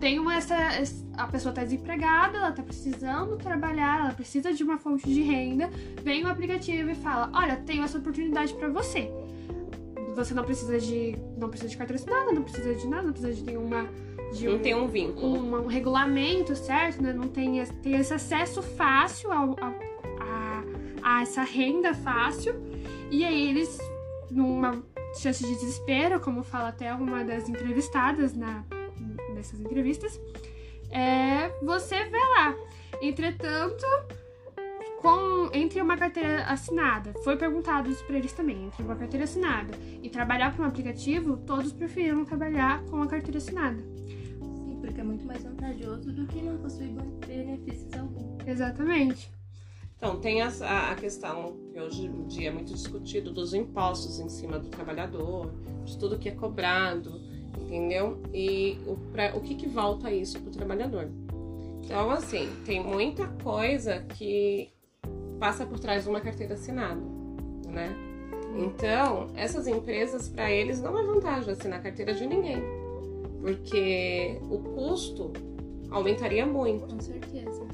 tem 0.00 0.19
uma, 0.19 0.35
essa, 0.35 0.57
a 1.16 1.26
pessoa 1.26 1.50
está 1.50 1.62
desempregada, 1.62 2.38
ela 2.38 2.49
está 2.50 2.62
precisando 2.62 3.37
trabalhar, 3.37 4.00
ela 4.00 4.14
precisa 4.14 4.52
de 4.52 4.64
uma 4.64 4.78
fonte 4.78 5.07
de 5.09 5.21
renda, 5.23 5.69
vem 6.02 6.25
o 6.25 6.28
aplicativo 6.28 6.90
e 6.90 6.95
fala: 6.95 7.30
olha, 7.35 7.57
tenho 7.57 7.85
essa 7.85 7.99
oportunidade 7.99 8.54
para 8.54 8.69
você. 8.69 9.11
Você 10.16 10.35
não 10.35 10.42
precisa 10.45 10.78
de 10.80 11.14
não 11.38 11.49
precisa 11.49 11.71
de 11.71 11.76
carteira 11.76 12.00
assinada, 12.02 12.33
não 12.33 12.42
precisa 12.42 12.75
de 12.75 12.87
nada, 12.88 13.02
não 13.04 13.12
precisa 13.12 13.33
de 13.35 13.45
nenhuma 13.45 13.87
de 14.33 14.47
Não 14.49 14.59
tem 14.59 14.75
um 14.75 14.87
vínculo. 14.87 15.38
um, 15.38 15.64
um 15.64 15.66
regulamento 15.66 16.54
certo, 16.57 17.02
né? 17.02 17.12
Não 17.12 17.28
tem, 17.28 17.59
esse- 17.59 17.73
tem 17.75 17.95
esse 17.97 18.12
acesso 18.14 18.62
fácil 18.62 19.30
ao, 19.33 19.50
ao- 19.61 19.75
a, 20.21 20.62
a 21.02 21.23
essa 21.23 21.42
renda 21.42 21.95
fácil. 21.95 22.54
E 23.11 23.25
aí 23.25 23.49
eles, 23.49 23.78
numa 24.30 24.83
chance 25.21 25.42
de 25.45 25.52
desespero, 25.54 26.21
como 26.21 26.42
fala 26.45 26.69
até 26.69 26.92
uma 26.95 27.25
das 27.25 27.49
entrevistadas 27.49 28.35
na, 28.35 28.62
nessas 29.40 29.61
entrevistas, 29.61 30.20
é, 30.90 31.49
você 31.64 32.04
vê 32.04 32.18
lá. 32.18 32.54
Entretanto, 33.00 33.87
com 35.00 35.50
entre 35.54 35.80
uma 35.80 35.97
carteira 35.97 36.44
assinada, 36.44 37.14
foi 37.25 37.37
perguntado 37.37 37.90
isso 37.90 38.04
para 38.04 38.18
eles 38.18 38.32
também, 38.32 38.66
entre 38.66 38.82
uma 38.82 38.94
carteira 38.94 39.25
assinada 39.25 39.73
e 40.02 40.11
trabalhar 40.11 40.54
para 40.54 40.64
um 40.64 40.68
aplicativo, 40.68 41.38
todos 41.38 41.73
preferiram 41.73 42.25
trabalhar 42.25 42.85
com 42.85 43.02
a 43.02 43.06
carteira 43.06 43.38
assinada. 43.38 43.80
Sim, 43.80 44.78
porque 44.80 45.00
é 45.00 45.04
muito 45.04 45.25
mais 45.25 45.42
vantajoso 45.42 46.12
do 46.12 46.26
que 46.26 46.42
não 46.42 46.59
possuir 46.59 46.90
benefícios 47.26 47.92
algum. 47.94 48.37
Exatamente. 48.47 49.30
Então, 49.97 50.18
tem 50.18 50.40
a, 50.40 50.49
a 50.90 50.94
questão 50.94 51.59
que 51.73 51.78
hoje 51.78 52.06
em 52.06 52.26
dia 52.26 52.49
é 52.49 52.50
muito 52.50 52.73
discutido 52.73 53.32
dos 53.32 53.52
impostos 53.52 54.18
em 54.18 54.30
cima 54.30 54.59
do 54.59 54.68
trabalhador, 54.68 55.52
de 55.85 55.99
tudo 55.99 56.18
que 56.18 56.28
é 56.28 56.32
cobrado, 56.32 57.20
entendeu? 57.70 58.18
E 58.34 58.78
o, 58.84 58.96
pra, 59.12 59.36
o 59.36 59.40
que, 59.40 59.54
que 59.54 59.68
volta 59.68 60.10
isso 60.10 60.40
para 60.40 60.50
o 60.50 60.52
trabalhador? 60.52 61.08
Então, 61.84 62.10
assim, 62.10 62.48
tem 62.66 62.82
muita 62.82 63.28
coisa 63.42 64.00
que 64.16 64.68
passa 65.38 65.64
por 65.64 65.78
trás 65.78 66.02
de 66.02 66.10
uma 66.10 66.20
carteira 66.20 66.54
assinada, 66.54 67.00
né? 67.68 67.94
Então, 68.56 69.28
essas 69.36 69.68
empresas, 69.68 70.28
para 70.28 70.50
eles, 70.50 70.82
não 70.82 70.98
é 70.98 71.04
vantagem 71.04 71.52
assinar 71.52 71.80
carteira 71.80 72.12
de 72.12 72.26
ninguém, 72.26 72.60
porque 73.40 74.38
o 74.50 74.58
custo 74.58 75.32
aumentaria 75.90 76.44
muito. 76.44 76.92
Com 76.92 77.00
certeza. 77.00 77.64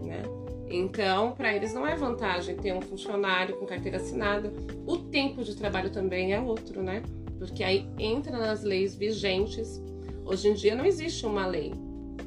Né? 0.00 0.22
Então, 0.68 1.32
para 1.32 1.54
eles 1.54 1.72
não 1.72 1.86
é 1.86 1.94
vantagem 1.94 2.56
ter 2.56 2.72
um 2.74 2.82
funcionário 2.82 3.56
com 3.56 3.66
carteira 3.66 3.98
assinada. 3.98 4.52
O 4.86 4.98
tempo 4.98 5.44
de 5.44 5.54
trabalho 5.56 5.90
também 5.90 6.32
é 6.32 6.40
outro, 6.40 6.82
né? 6.82 7.02
Porque 7.44 7.62
aí 7.62 7.86
entra 7.98 8.38
nas 8.38 8.62
leis 8.62 8.94
vigentes. 8.94 9.80
Hoje 10.24 10.48
em 10.48 10.54
dia 10.54 10.74
não 10.74 10.86
existe 10.86 11.26
uma 11.26 11.46
lei. 11.46 11.72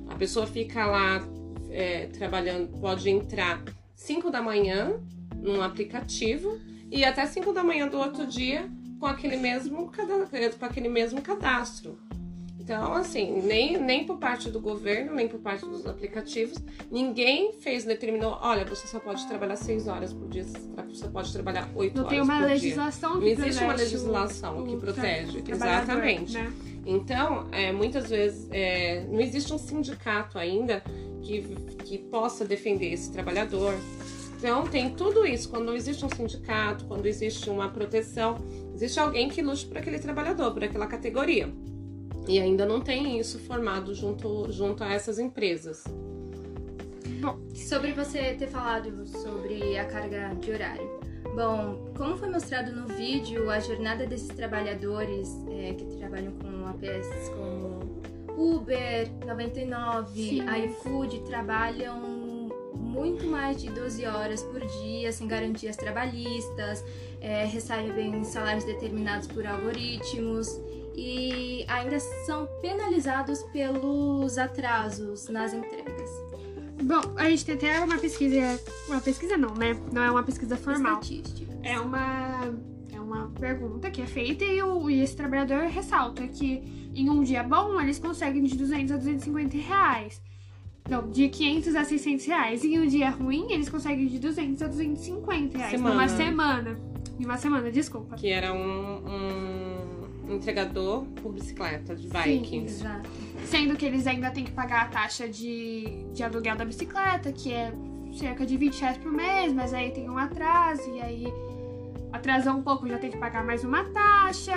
A 0.07 0.15
pessoa 0.15 0.45
fica 0.45 0.85
lá 0.85 1.27
é, 1.71 2.05
trabalhando, 2.07 2.79
pode 2.79 3.09
entrar 3.09 3.63
5 3.95 4.29
da 4.29 4.41
manhã 4.41 4.99
num 5.35 5.61
aplicativo 5.61 6.59
e 6.91 7.03
até 7.03 7.25
5 7.25 7.51
da 7.51 7.63
manhã 7.63 7.87
do 7.87 7.97
outro 7.97 8.25
dia 8.27 8.69
com 8.99 9.05
aquele 9.05 9.37
mesmo, 9.37 9.91
com 10.59 10.65
aquele 10.65 10.89
mesmo 10.89 11.21
cadastro. 11.21 11.97
Então, 12.59 12.93
assim, 12.95 13.41
nem, 13.43 13.77
nem 13.77 14.05
por 14.05 14.17
parte 14.17 14.49
do 14.49 14.59
governo, 14.59 15.13
nem 15.13 15.27
por 15.27 15.39
parte 15.39 15.65
dos 15.65 15.85
aplicativos, 15.85 16.57
ninguém 16.91 17.53
fez, 17.53 17.85
determinou, 17.85 18.37
olha, 18.41 18.65
você 18.65 18.87
só 18.87 18.99
pode 18.99 19.25
trabalhar 19.27 19.55
seis 19.55 19.87
horas 19.87 20.11
por 20.11 20.27
dia, 20.27 20.43
você 20.43 21.07
pode 21.07 21.31
trabalhar 21.31 21.69
oito 21.75 21.99
horas 21.99 22.09
por 22.09 22.09
dia. 22.09 22.19
Não 22.19 22.27
tem 22.27 22.35
uma 22.35 22.45
legislação 22.45 23.13
que 23.13 23.19
Não 23.19 23.27
existe 23.27 23.63
uma 23.63 23.73
legislação 23.73 24.65
que 24.65 24.75
protege. 24.77 25.43
Exatamente. 25.47 26.33
Né? 26.33 26.53
Então, 26.85 27.47
é, 27.51 27.71
muitas 27.71 28.09
vezes, 28.09 28.47
é, 28.51 29.05
não 29.09 29.19
existe 29.19 29.53
um 29.53 29.57
sindicato 29.57 30.39
ainda 30.39 30.83
que, 31.21 31.41
que 31.83 31.97
possa 31.97 32.43
defender 32.43 32.91
esse 32.91 33.11
trabalhador. 33.11 33.73
Então, 34.37 34.67
tem 34.67 34.93
tudo 34.93 35.25
isso. 35.25 35.49
Quando 35.49 35.65
não 35.65 35.75
existe 35.75 36.05
um 36.05 36.09
sindicato, 36.09 36.85
quando 36.85 37.05
existe 37.05 37.49
uma 37.49 37.69
proteção, 37.69 38.37
existe 38.73 38.99
alguém 38.99 39.29
que 39.29 39.41
lute 39.41 39.65
por 39.65 39.77
aquele 39.77 39.99
trabalhador, 39.99 40.53
por 40.53 40.63
aquela 40.63 40.87
categoria. 40.87 41.51
E 42.27 42.39
ainda 42.39 42.65
não 42.65 42.81
tem 42.81 43.19
isso 43.19 43.39
formado 43.39 43.93
junto, 43.93 44.51
junto 44.51 44.83
a 44.83 44.91
essas 44.91 45.17
empresas. 45.17 45.83
Bom, 47.21 47.39
sobre 47.55 47.93
você 47.93 48.33
ter 48.33 48.47
falado 48.47 49.07
sobre 49.07 49.77
a 49.77 49.85
carga 49.85 50.35
de 50.35 50.51
horário. 50.51 50.99
Bom, 51.35 51.91
como 51.95 52.17
foi 52.17 52.29
mostrado 52.29 52.71
no 52.71 52.87
vídeo, 52.87 53.49
a 53.49 53.59
jornada 53.59 54.05
desses 54.05 54.27
trabalhadores 54.29 55.29
é, 55.49 55.73
que 55.73 55.85
trabalham 55.97 56.33
com 56.33 56.67
APS 56.67 57.29
como 57.29 58.01
Uber, 58.37 59.09
99, 59.25 60.13
Sim. 60.13 60.45
iFood, 60.65 61.19
trabalham 61.21 62.27
muito 62.75 63.25
mais 63.27 63.61
de 63.61 63.69
12 63.69 64.05
horas 64.05 64.43
por 64.43 64.59
dia, 64.59 65.11
sem 65.11 65.27
garantias 65.27 65.75
trabalhistas, 65.75 66.83
é, 67.19 67.45
recebem 67.45 68.23
salários 68.23 68.63
determinados 68.63 69.27
por 69.27 69.45
algoritmos 69.45 70.59
e 70.97 71.63
ainda 71.67 71.99
são 72.25 72.49
penalizados 72.59 73.43
pelos 73.53 74.37
atrasos 74.39 75.29
nas 75.29 75.53
entregas. 75.53 76.09
Bom, 76.81 77.01
a 77.15 77.29
gente 77.29 77.45
tem 77.45 77.55
até 77.55 77.79
uma 77.83 77.97
pesquisa, 77.99 78.59
uma 78.87 78.99
pesquisa 78.99 79.37
não, 79.37 79.53
né? 79.53 79.79
Não 79.93 80.03
é 80.03 80.09
uma 80.09 80.23
pesquisa 80.23 80.57
formal. 80.57 80.99
Estatística. 80.99 81.53
É 81.63 81.79
uma 81.79 82.53
é 82.91 82.99
uma 82.99 83.29
pergunta 83.39 83.91
que 83.91 84.01
é 84.01 84.07
feita 84.07 84.43
e, 84.43 84.61
o, 84.61 84.89
e 84.89 85.01
esse 85.01 85.15
trabalhador 85.15 85.67
ressalta 85.67 86.27
que 86.27 86.91
em 86.95 87.09
um 87.09 87.21
dia 87.21 87.43
bom 87.43 87.79
eles 87.79 87.99
conseguem 87.99 88.43
de 88.43 88.57
200 88.57 88.91
a 88.91 88.97
250 88.97 89.57
reais. 89.57 90.21
Não, 90.89 91.09
de 91.09 91.27
500 91.29 91.75
a 91.75 91.83
600 91.83 92.25
reais. 92.25 92.63
E 92.63 92.73
em 92.73 92.79
um 92.79 92.87
dia 92.87 93.09
ruim, 93.09 93.51
eles 93.51 93.69
conseguem 93.69 94.07
de 94.07 94.19
200 94.19 94.61
a 94.61 94.67
250 94.67 95.57
reais. 95.57 95.71
Semana. 95.71 95.95
Numa 95.95 96.07
semana. 96.07 96.79
Em 97.19 97.25
uma 97.25 97.37
semana, 97.37 97.71
desculpa. 97.71 98.15
Que 98.15 98.29
era 98.29 98.53
um, 98.53 99.03
um 99.05 99.56
entregador 100.35 101.05
por 101.21 101.31
bicicleta, 101.33 101.95
de 101.95 102.07
bike. 102.07 102.49
Sim, 102.49 102.63
exato. 102.65 103.09
Sendo 103.45 103.75
que 103.75 103.85
eles 103.85 104.05
ainda 104.07 104.29
têm 104.31 104.43
que 104.43 104.51
pagar 104.51 104.83
a 104.83 104.87
taxa 104.87 105.27
de, 105.27 106.05
de 106.13 106.23
aluguel 106.23 106.55
da 106.55 106.65
bicicleta, 106.65 107.31
que 107.31 107.53
é 107.53 107.73
cerca 108.13 108.45
de 108.45 108.57
20 108.57 108.79
reais 108.81 108.97
por 108.97 109.11
mês, 109.11 109.53
mas 109.53 109.73
aí 109.73 109.91
tem 109.91 110.09
um 110.09 110.17
atraso, 110.17 110.89
e 110.93 111.01
aí 111.01 111.33
atrasou 112.11 112.53
um 112.53 112.63
pouco, 112.63 112.87
já 112.87 112.97
tem 112.97 113.11
que 113.11 113.17
pagar 113.17 113.43
mais 113.43 113.63
uma 113.63 113.83
taxa. 113.85 114.53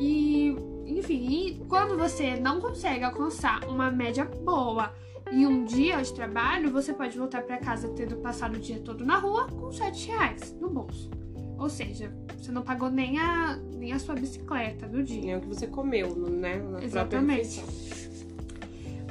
E, 0.00 0.56
enfim, 0.86 1.26
e 1.28 1.64
quando 1.68 1.96
você 1.96 2.36
não 2.36 2.60
consegue 2.60 3.04
alcançar 3.04 3.64
uma 3.68 3.90
média 3.90 4.24
boa 4.24 4.92
em 5.30 5.46
um 5.46 5.64
dia 5.64 6.00
de 6.02 6.12
trabalho, 6.12 6.70
você 6.70 6.92
pode 6.92 7.16
voltar 7.16 7.42
para 7.42 7.58
casa 7.58 7.88
tendo 7.88 8.16
passado 8.16 8.56
o 8.56 8.58
dia 8.58 8.78
todo 8.80 9.04
na 9.04 9.18
rua 9.18 9.46
com 9.48 9.72
7 9.72 10.08
reais 10.08 10.54
no 10.60 10.68
bolso. 10.68 11.10
Ou 11.58 11.68
seja, 11.68 12.12
você 12.36 12.50
não 12.50 12.62
pagou 12.62 12.90
nem 12.90 13.18
a, 13.18 13.56
nem 13.56 13.92
a 13.92 13.98
sua 13.98 14.14
bicicleta 14.14 14.86
do 14.86 15.02
dia. 15.02 15.22
Nem 15.22 15.36
o 15.36 15.40
que 15.40 15.46
você 15.46 15.66
comeu, 15.66 16.14
né? 16.16 16.56
Na 16.56 16.82
Exatamente. 16.82 17.62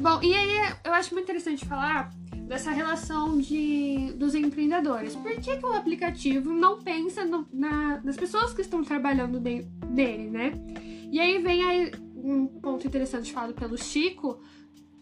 Bom, 0.01 0.21
e 0.21 0.33
aí 0.33 0.73
eu 0.83 0.93
acho 0.93 1.13
muito 1.13 1.25
interessante 1.25 1.65
falar 1.65 2.11
dessa 2.47 2.71
relação 2.71 3.37
de, 3.37 4.13
dos 4.17 4.35
empreendedores. 4.35 5.15
Por 5.15 5.31
que, 5.39 5.57
que 5.57 5.65
o 5.65 5.73
aplicativo 5.73 6.51
não 6.51 6.81
pensa 6.81 7.23
no, 7.23 7.47
na, 7.51 8.01
nas 8.03 8.17
pessoas 8.17 8.53
que 8.53 8.61
estão 8.61 8.83
trabalhando 8.83 9.39
de, 9.39 9.61
dele, 9.87 10.29
né? 10.29 10.53
E 11.11 11.19
aí 11.19 11.39
vem 11.41 11.63
aí 11.63 11.91
um 12.15 12.47
ponto 12.47 12.85
interessante 12.85 13.31
falado 13.31 13.53
pelo 13.53 13.77
Chico 13.77 14.39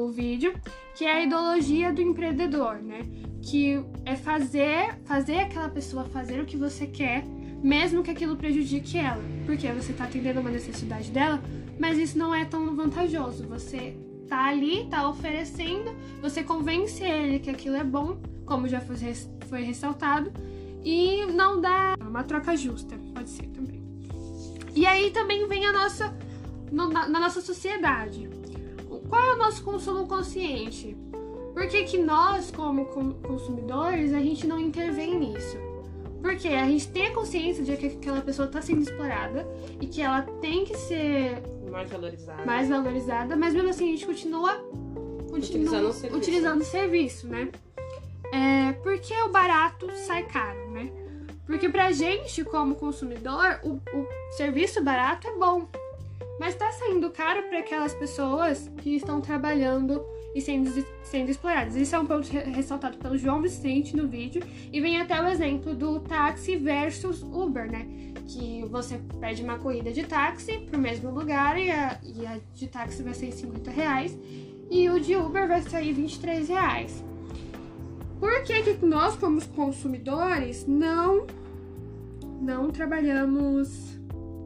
o 0.06 0.12
vídeo, 0.12 0.54
que 0.96 1.06
é 1.06 1.14
a 1.14 1.24
ideologia 1.24 1.92
do 1.94 2.02
empreendedor, 2.02 2.76
né? 2.76 3.02
Que 3.42 3.84
é 4.06 4.16
fazer, 4.16 4.96
fazer 5.06 5.40
aquela 5.40 5.70
pessoa 5.70 6.06
fazer 6.06 6.40
o 6.40 6.46
que 6.46 6.58
você 6.58 6.86
quer, 6.88 7.24
mesmo 7.64 8.04
que 8.04 8.12
aquilo 8.12 8.36
prejudique 8.36 8.98
ela. 8.98 9.24
Porque 9.46 9.68
você 9.72 9.92
está 9.92 10.06
atendendo 10.06 10.40
uma 10.40 10.50
necessidade 10.50 11.12
dela, 11.12 11.42
mas 11.80 11.98
isso 11.98 12.18
não 12.18 12.34
é 12.34 12.46
tão 12.46 12.76
vantajoso. 12.76 13.48
Você 13.48 13.96
tá 14.28 14.46
ali, 14.46 14.88
tá 14.90 15.08
oferecendo, 15.10 15.96
você 16.22 16.44
convence 16.44 17.04
ele 17.04 17.40
que 17.40 17.50
aquilo 17.50 17.76
é 17.76 17.84
bom, 17.84 18.18
como 18.46 18.68
já 18.68 18.80
foi, 18.80 18.96
foi 19.48 19.64
ressaltado, 19.64 20.32
e 20.84 21.26
não 21.28 21.60
dá 21.60 21.96
uma 22.00 22.24
troca 22.24 22.56
justa, 22.56 22.96
pode 23.14 23.30
ser 23.30 23.48
também. 23.48 23.82
E 24.74 24.86
aí 24.86 25.12
também 25.12 25.48
vem 25.48 25.66
a 25.66 25.74
nossa 25.74 26.16
no, 26.72 26.90
na, 26.90 27.08
na 27.08 27.20
nossa 27.20 27.42
sociedade 27.42 28.30
qual 29.12 29.22
é 29.22 29.34
o 29.34 29.38
nosso 29.38 29.62
consumo 29.62 30.08
consciente? 30.08 30.96
Por 31.54 31.68
que, 31.68 31.84
que 31.84 31.98
nós, 31.98 32.50
como 32.50 32.86
consumidores, 32.86 34.14
a 34.14 34.22
gente 34.22 34.48
não 34.48 34.58
intervém 34.58 35.20
nisso? 35.20 35.58
Porque 36.22 36.48
a 36.48 36.66
gente 36.66 36.88
tem 36.88 37.08
a 37.08 37.14
consciência 37.14 37.62
de 37.62 37.76
que 37.76 37.88
aquela 37.88 38.22
pessoa 38.22 38.46
está 38.46 38.62
sendo 38.62 38.82
explorada 38.82 39.46
e 39.82 39.86
que 39.86 40.02
ela 40.02 40.22
tem 40.22 40.64
que 40.64 40.78
ser 40.78 41.44
mais 41.70 41.90
valorizada, 41.90 42.46
mais 42.46 42.70
valorizada 42.70 43.36
mas 43.36 43.54
mesmo 43.54 43.70
assim 43.70 43.90
a 43.90 43.92
gente 43.92 44.06
continua, 44.06 44.54
continua 45.30 45.38
utilizando, 45.38 45.90
o 45.90 45.94
serviço. 45.94 46.18
utilizando 46.18 46.62
o 46.62 46.66
serviço, 46.66 47.28
né? 47.28 47.52
É, 48.32 48.72
porque 48.82 49.14
o 49.24 49.30
barato 49.30 49.92
sai 49.92 50.24
caro, 50.24 50.72
né? 50.72 50.90
Porque 51.46 51.68
pra 51.68 51.92
gente, 51.92 52.46
como 52.46 52.76
consumidor, 52.76 53.60
o, 53.64 53.72
o 53.74 54.08
serviço 54.38 54.82
barato 54.82 55.28
é 55.28 55.36
bom 55.38 55.68
mas 56.40 56.54
está 56.54 56.72
saindo 56.72 57.10
caro 57.12 57.44
para 57.44 57.60
aquelas 57.60 57.94
pessoas 57.94 58.70
que 58.78 58.96
estão 58.96 59.22
trabalhando 59.22 60.04
e 60.34 60.42
sendo, 60.42 60.86
sendo 61.04 61.30
exploradas. 61.30 61.76
Isso 61.76 61.96
é 61.96 62.00
um 62.00 62.06
ponto 62.06 62.28
ressaltado 62.28 62.98
pelo 62.98 63.18
João 63.18 63.42
Vicente 63.42 63.96
no 63.96 64.08
vídeo 64.08 64.42
e 64.72 64.80
vem 64.82 65.00
até 65.00 65.22
o 65.22 65.28
exemplo 65.28 65.76
do 65.76 66.00
táxi 66.00 66.56
versus 66.56 67.22
Uber, 67.22 67.72
né? 67.72 67.88
Que 68.28 68.64
você 68.66 69.00
pede 69.20 69.44
uma 69.44 69.58
corrida 69.58 69.92
de 69.92 70.04
táxi 70.04 70.60
para 70.60 70.78
o 70.78 70.82
mesmo 70.82 71.12
lugar 71.12 71.60
e 71.60 71.70
a, 71.70 72.00
e 72.04 72.26
a 72.26 72.40
de 72.54 72.68
táxi 72.68 73.04
vai 73.04 73.14
ser 73.14 73.32
50 73.32 73.70
reais 73.70 74.18
e 74.70 74.90
o 74.90 75.00
de 75.00 75.16
Uber 75.16 75.48
vai 75.48 75.62
sair 75.62 75.94
23 75.94 76.48
reais. 76.48 77.04
Por 78.20 78.44
que, 78.44 78.62
que 78.62 78.86
nós, 78.86 79.16
como 79.16 79.44
consumidores, 79.48 80.66
não, 80.68 81.26
não 82.40 82.70
trabalhamos 82.70 84.00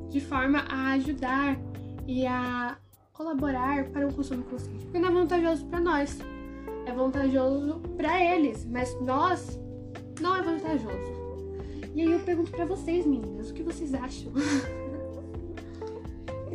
de 0.09 0.21
forma 0.21 0.59
a 0.69 0.93
ajudar 0.93 1.59
e 2.07 2.25
a 2.25 2.77
colaborar 3.13 3.85
para 3.85 4.05
um 4.05 4.11
consumo 4.11 4.43
consciente. 4.43 4.85
Porque 4.85 4.99
não 4.99 5.09
é 5.09 5.11
vantajoso 5.11 5.65
para 5.65 5.79
nós, 5.79 6.19
é 6.85 6.91
vantajoso 6.91 7.79
para 7.97 8.23
eles, 8.23 8.65
mas 8.65 8.99
nós 9.01 9.59
não 10.19 10.35
é 10.35 10.41
vantajoso. 10.41 11.15
E 11.93 12.01
aí 12.01 12.11
eu 12.11 12.19
pergunto 12.19 12.51
para 12.51 12.65
vocês, 12.65 13.05
meninas, 13.05 13.49
o 13.49 13.53
que 13.53 13.63
vocês 13.63 13.93
acham? 13.93 14.31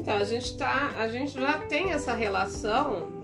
Então, 0.00 0.16
a 0.16 0.25
gente 0.25 0.57
tá. 0.57 0.95
A 0.97 1.09
gente 1.09 1.38
já 1.38 1.59
tem 1.59 1.90
essa 1.90 2.14
relação, 2.14 3.20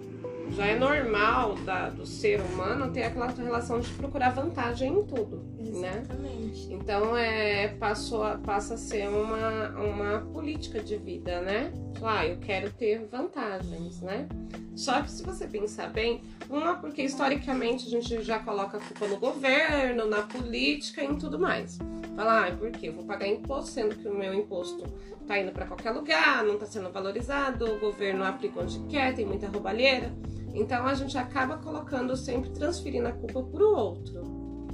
já 0.52 0.66
é 0.66 0.78
normal 0.78 1.54
da, 1.56 1.88
do 1.88 2.06
ser 2.06 2.40
humano 2.40 2.92
ter 2.92 3.04
aquela 3.04 3.26
relação 3.26 3.80
de 3.80 3.88
procurar 3.90 4.30
vantagem 4.30 4.92
em 4.92 5.04
tudo. 5.04 5.44
Né? 5.58 6.02
Exatamente. 6.02 6.72
Então 6.72 7.16
é, 7.16 7.68
passou 7.68 8.22
a, 8.22 8.38
passa 8.38 8.74
a 8.74 8.76
ser 8.76 9.08
uma, 9.08 9.68
uma 9.70 10.20
política 10.32 10.80
de 10.80 10.96
vida, 10.96 11.40
né? 11.40 11.72
Ah, 12.02 12.26
eu 12.26 12.38
quero 12.38 12.70
ter 12.70 13.06
vantagens, 13.10 14.00
né? 14.00 14.28
Só 14.74 15.00
que 15.00 15.10
se 15.10 15.22
você 15.22 15.46
pensar 15.46 15.88
bem, 15.88 16.20
uma, 16.50 16.74
porque 16.74 17.02
historicamente 17.02 17.86
a 17.86 17.90
gente 17.90 18.22
já 18.22 18.38
coloca 18.38 18.76
a 18.76 18.80
culpa 18.80 19.08
no 19.08 19.16
governo, 19.16 20.06
na 20.06 20.22
política 20.22 21.02
e 21.02 21.06
em 21.06 21.16
tudo 21.16 21.38
mais. 21.38 21.78
Fala, 22.14 22.46
ah, 22.46 22.52
por 22.52 22.70
quê? 22.70 22.88
Eu 22.88 22.92
vou 22.92 23.04
pagar 23.04 23.26
imposto, 23.26 23.70
sendo 23.70 23.96
que 23.96 24.06
o 24.06 24.14
meu 24.14 24.34
imposto 24.34 24.84
tá 25.26 25.38
indo 25.38 25.50
para 25.50 25.66
qualquer 25.66 25.90
lugar, 25.90 26.44
não 26.44 26.58
tá 26.58 26.66
sendo 26.66 26.90
valorizado, 26.90 27.64
o 27.64 27.78
governo 27.78 28.22
aplica 28.24 28.60
onde 28.60 28.78
quer, 28.80 29.14
tem 29.14 29.24
muita 29.26 29.48
roubalheira. 29.48 30.12
Então 30.56 30.86
a 30.86 30.94
gente 30.94 31.18
acaba 31.18 31.58
colocando 31.58 32.16
sempre 32.16 32.48
transferindo 32.48 33.06
a 33.06 33.12
culpa 33.12 33.42
pro 33.42 33.76
outro. 33.76 34.22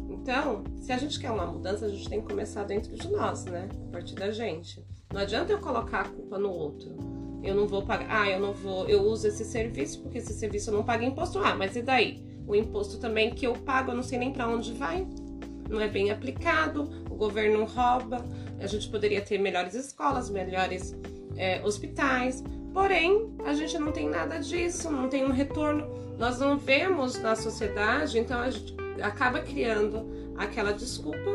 Então, 0.08 0.62
se 0.80 0.92
a 0.92 0.96
gente 0.96 1.18
quer 1.18 1.32
uma 1.32 1.44
mudança, 1.44 1.86
a 1.86 1.88
gente 1.88 2.08
tem 2.08 2.20
que 2.20 2.28
começar 2.28 2.62
dentro 2.62 2.94
de 2.94 3.10
nós, 3.10 3.44
né? 3.46 3.68
A 3.88 3.92
partir 3.92 4.14
da 4.14 4.30
gente. 4.30 4.86
Não 5.12 5.20
adianta 5.20 5.52
eu 5.52 5.58
colocar 5.58 6.02
a 6.02 6.08
culpa 6.08 6.38
no 6.38 6.50
outro. 6.50 6.96
Eu 7.42 7.56
não 7.56 7.66
vou 7.66 7.82
pagar. 7.82 8.06
Ah, 8.08 8.30
eu 8.30 8.38
não 8.38 8.52
vou. 8.52 8.88
Eu 8.88 9.02
uso 9.02 9.26
esse 9.26 9.44
serviço 9.44 10.00
porque 10.00 10.18
esse 10.18 10.32
serviço 10.32 10.70
não 10.70 10.84
paga 10.84 11.04
imposto. 11.04 11.40
Ah, 11.40 11.56
mas 11.56 11.74
e 11.74 11.82
daí? 11.82 12.24
O 12.46 12.54
imposto 12.54 12.98
também 12.98 13.34
que 13.34 13.44
eu 13.44 13.54
pago, 13.54 13.90
eu 13.90 13.96
não 13.96 14.04
sei 14.04 14.20
nem 14.20 14.32
para 14.32 14.46
onde 14.46 14.72
vai. 14.74 15.04
Não 15.68 15.80
é 15.80 15.88
bem 15.88 16.12
aplicado. 16.12 16.88
O 17.10 17.16
governo 17.16 17.64
rouba. 17.64 18.24
A 18.60 18.66
gente 18.68 18.88
poderia 18.88 19.20
ter 19.20 19.38
melhores 19.38 19.74
escolas, 19.74 20.30
melhores 20.30 20.96
é, 21.36 21.60
hospitais. 21.64 22.44
Porém, 22.72 23.30
a 23.44 23.52
gente 23.52 23.78
não 23.78 23.92
tem 23.92 24.08
nada 24.08 24.38
disso, 24.38 24.90
não 24.90 25.08
tem 25.08 25.24
um 25.24 25.32
retorno. 25.32 25.86
Nós 26.18 26.38
não 26.38 26.56
vemos 26.56 27.18
na 27.18 27.34
sociedade, 27.34 28.18
então 28.18 28.40
a 28.40 28.50
gente 28.50 28.74
acaba 29.00 29.40
criando 29.40 30.06
aquela 30.36 30.72
desculpa 30.72 31.30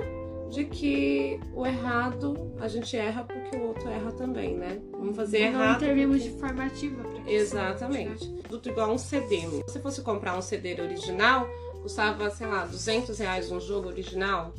de 0.50 0.66
que 0.66 1.40
o 1.54 1.66
errado 1.66 2.54
a 2.60 2.68
gente 2.68 2.96
erra 2.96 3.24
porque 3.24 3.58
o 3.58 3.68
outro 3.68 3.90
erra 3.90 4.12
também, 4.14 4.56
né? 4.56 4.80
Vamos 4.92 5.16
fazer 5.16 5.52
não 5.52 5.62
errado. 5.62 5.84
intervimos 5.84 6.18
porque... 6.18 6.34
de 6.34 6.40
forma 6.40 6.66
ativa 6.66 7.04
pra 7.04 7.22
que 7.22 7.34
Exatamente. 7.34 8.34
Tudo 8.50 8.70
igual 8.70 8.92
um 8.92 8.98
CD. 8.98 9.42
Se 9.42 9.64
você 9.68 9.80
fosse 9.80 10.02
comprar 10.02 10.38
um 10.38 10.42
CD 10.42 10.80
original, 10.82 11.48
custava, 11.82 12.30
sei 12.30 12.48
lá, 12.48 12.66
200 12.66 13.18
reais 13.20 13.52
um 13.52 13.60
jogo 13.60 13.90
original. 13.90 14.54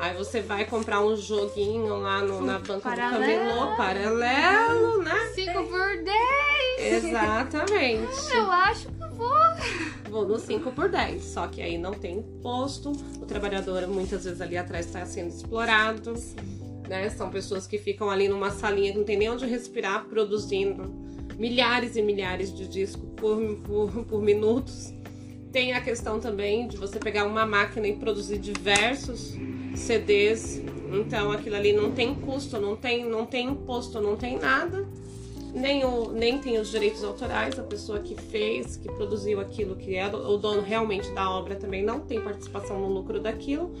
Aí 0.00 0.16
você 0.16 0.40
vai 0.40 0.64
comprar 0.64 1.02
um 1.04 1.14
joguinho 1.14 1.98
lá 2.00 2.22
no- 2.22 2.40
na 2.40 2.58
banca 2.58 2.88
Paralelo. 2.88 3.20
do 3.20 3.20
camelô, 3.20 3.76
paralelo, 3.76 5.02
né? 5.02 5.30
5 5.34 5.52
por 5.64 6.02
10! 6.02 7.04
Exatamente. 7.04 8.08
Eu 8.34 8.50
acho 8.50 8.86
que 8.88 8.98
vou. 9.14 9.30
Vou 10.08 10.26
no 10.26 10.38
5 10.38 10.72
por 10.72 10.88
10. 10.88 11.22
Só 11.22 11.46
que 11.48 11.60
aí 11.60 11.76
não 11.76 11.92
tem 11.92 12.16
imposto. 12.18 12.92
O 13.20 13.26
trabalhador 13.26 13.86
muitas 13.88 14.24
vezes 14.24 14.40
ali 14.40 14.56
atrás 14.56 14.86
está 14.86 15.04
sendo 15.04 15.28
explorado. 15.28 16.14
Né? 16.88 17.10
São 17.10 17.28
pessoas 17.28 17.66
que 17.66 17.76
ficam 17.76 18.08
ali 18.08 18.26
numa 18.26 18.50
salinha 18.50 18.92
que 18.92 18.98
não 18.98 19.04
tem 19.04 19.18
nem 19.18 19.28
onde 19.28 19.44
respirar, 19.44 20.06
produzindo 20.06 20.84
milhares 21.36 21.94
e 21.96 22.02
milhares 22.02 22.52
de 22.56 22.66
discos 22.66 23.06
por, 23.16 23.38
por, 23.66 24.04
por 24.06 24.22
minutos. 24.22 24.94
Tem 25.52 25.74
a 25.74 25.80
questão 25.82 26.18
também 26.18 26.66
de 26.68 26.76
você 26.78 26.98
pegar 26.98 27.26
uma 27.26 27.44
máquina 27.44 27.86
e 27.86 27.92
produzir 27.96 28.38
diversos 28.38 29.34
CDs. 29.74 30.62
Então 30.92 31.30
aquilo 31.30 31.56
ali 31.56 31.72
não 31.72 31.92
tem 31.92 32.14
custo, 32.14 32.58
não 32.60 32.76
tem, 32.76 33.04
não 33.04 33.24
tem 33.26 33.48
imposto, 33.48 34.00
não 34.00 34.16
tem 34.16 34.38
nada. 34.38 34.86
Nem, 35.54 35.84
o, 35.84 36.12
nem 36.12 36.38
tem 36.38 36.58
os 36.58 36.70
direitos 36.70 37.02
autorais, 37.02 37.58
a 37.58 37.62
pessoa 37.64 37.98
que 37.98 38.14
fez, 38.14 38.76
que 38.76 38.88
produziu 38.92 39.40
aquilo, 39.40 39.74
que 39.74 39.96
é 39.96 40.06
o 40.06 40.36
dono 40.36 40.62
realmente 40.62 41.10
da 41.10 41.28
obra 41.28 41.56
também 41.56 41.82
não 41.82 41.98
tem 42.00 42.20
participação 42.20 42.78
no 42.78 42.88
lucro 42.88 43.20
daquilo. 43.20 43.72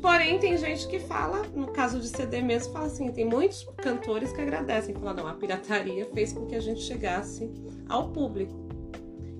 Porém, 0.00 0.38
tem 0.38 0.56
gente 0.56 0.86
que 0.86 1.00
fala, 1.00 1.42
no 1.54 1.68
caso 1.68 1.98
de 1.98 2.06
CD 2.06 2.40
mesmo, 2.42 2.72
fala 2.72 2.86
assim, 2.86 3.10
tem 3.10 3.24
muitos 3.24 3.66
cantores 3.78 4.30
que 4.30 4.40
agradecem, 4.40 4.94
falam, 4.94 5.14
não, 5.14 5.26
a 5.26 5.32
pirataria 5.34 6.06
fez 6.14 6.32
com 6.32 6.46
que 6.46 6.54
a 6.54 6.60
gente 6.60 6.80
chegasse 6.82 7.50
ao 7.88 8.10
público. 8.10 8.54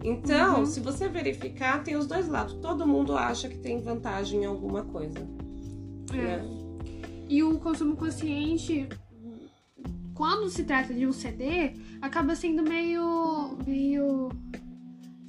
Então, 0.03 0.61
Uhum. 0.61 0.66
se 0.66 0.81
você 0.81 1.09
verificar, 1.09 1.85
tem 1.85 1.95
os 1.95 2.07
dois 2.07 2.27
lados. 2.29 2.55
Todo 2.55 2.87
mundo 2.87 3.16
acha 3.16 3.49
que 3.49 3.59
tem 3.59 3.81
vantagem 3.81 4.42
em 4.42 4.45
alguma 4.45 4.83
coisa. 4.83 5.19
É. 6.12 6.16
Né? 6.16 6.45
E 7.29 7.42
o 7.42 7.59
consumo 7.59 7.97
consciente, 7.97 8.88
quando 10.14 10.49
se 10.49 10.64
trata 10.64 10.95
de 10.95 11.07
um 11.07 11.12
CD, 11.12 11.75
acaba 12.01 12.35
sendo 12.35 12.62
meio. 12.62 13.59
meio. 13.66 14.29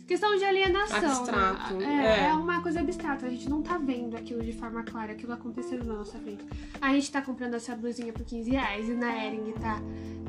Questão 0.07 0.35
de 0.37 0.43
alienação. 0.45 1.01
né? 1.01 1.07
Abstrato, 1.07 1.81
É, 1.81 2.25
é. 2.25 2.29
é 2.29 2.33
uma 2.33 2.61
coisa 2.61 2.79
abstrata. 2.79 3.25
A 3.25 3.29
gente 3.29 3.49
não 3.49 3.61
tá 3.61 3.77
vendo 3.77 4.15
aquilo 4.15 4.41
de 4.41 4.53
forma 4.53 4.83
clara, 4.83 5.11
aquilo 5.11 5.33
acontecendo 5.33 5.85
na 5.85 5.95
nossa 5.95 6.17
frente. 6.17 6.43
A 6.81 6.93
gente 6.93 7.11
tá 7.11 7.21
comprando 7.21 7.53
essa 7.55 7.75
blusinha 7.75 8.13
por 8.13 8.23
15 8.23 8.49
reais 8.49 8.87
e 8.89 8.93
na 8.93 9.25
Ering 9.25 9.51
tá, 9.53 9.81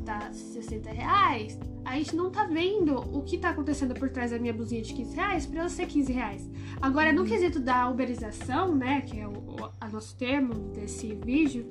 tá 0.05 0.33
60 0.33 0.91
reais. 0.91 1.59
A 1.85 1.97
gente 1.97 2.15
não 2.17 2.31
tá 2.31 2.45
vendo 2.45 2.97
o 3.17 3.23
que 3.23 3.39
tá 3.39 3.51
acontecendo 3.51 3.95
por 3.95 4.11
trás 4.11 4.33
da 4.33 4.39
minha 4.39 4.53
blusinha 4.53 4.83
de 4.83 4.93
15 4.93 5.15
reais 5.17 5.47
pra 5.47 5.61
ela 5.61 5.69
ser 5.69 5.87
15 5.87 6.13
reais. 6.13 6.51
Agora, 6.83 7.13
no 7.13 7.25
quesito 7.25 7.61
da 7.61 7.89
uberização, 7.89 8.75
né, 8.75 9.01
que 9.03 9.19
é 9.19 9.27
o, 9.27 9.31
o 9.33 9.71
a 9.81 9.89
nosso 9.89 10.17
termo 10.17 10.55
desse 10.75 11.15
vídeo, 11.15 11.67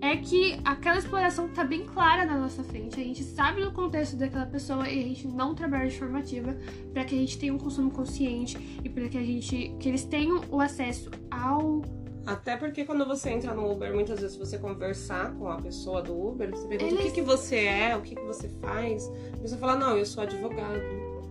é 0.00 0.16
que 0.16 0.58
aquela 0.64 0.98
exploração 0.98 1.48
tá 1.48 1.62
bem 1.64 1.84
clara 1.84 2.24
na 2.24 2.36
nossa 2.38 2.62
frente. 2.64 2.98
A 3.00 3.04
gente 3.04 3.22
sabe 3.22 3.62
do 3.62 3.70
contexto 3.72 4.16
daquela 4.16 4.46
pessoa 4.46 4.88
e 4.88 4.98
a 4.98 5.02
gente 5.08 5.26
não 5.28 5.54
trabalha 5.54 5.88
de 5.88 5.98
forma 5.98 6.18
ativa 6.20 6.56
para 6.92 7.04
que 7.04 7.14
a 7.14 7.18
gente 7.18 7.38
tenha 7.38 7.52
um 7.52 7.58
consumo 7.58 7.90
consciente 7.90 8.56
e 8.82 8.88
para 8.88 9.08
que 9.08 9.18
a 9.18 9.22
gente 9.22 9.74
que 9.78 9.88
eles 9.88 10.04
tenham 10.04 10.42
o 10.50 10.60
acesso 10.60 11.10
ao 11.30 11.82
Até 12.26 12.56
porque 12.56 12.84
quando 12.84 13.04
você 13.06 13.30
entra 13.30 13.52
no 13.54 13.70
Uber, 13.70 13.92
muitas 13.94 14.20
vezes 14.20 14.36
você 14.36 14.58
conversar 14.58 15.34
com 15.34 15.48
a 15.48 15.56
pessoa 15.60 16.00
do 16.02 16.12
Uber, 16.28 16.50
você 16.50 16.66
pergunta 16.66 16.94
o 16.94 16.98
Eles- 16.98 17.12
que, 17.12 17.20
que 17.20 17.22
você 17.22 17.64
é, 17.64 17.96
o 17.96 18.00
que, 18.02 18.14
que 18.14 18.24
você 18.24 18.48
faz. 18.60 19.10
E 19.36 19.40
você 19.48 19.56
fala, 19.56 19.76
não, 19.76 19.96
eu 19.96 20.06
sou 20.06 20.22
advogado, 20.22 20.76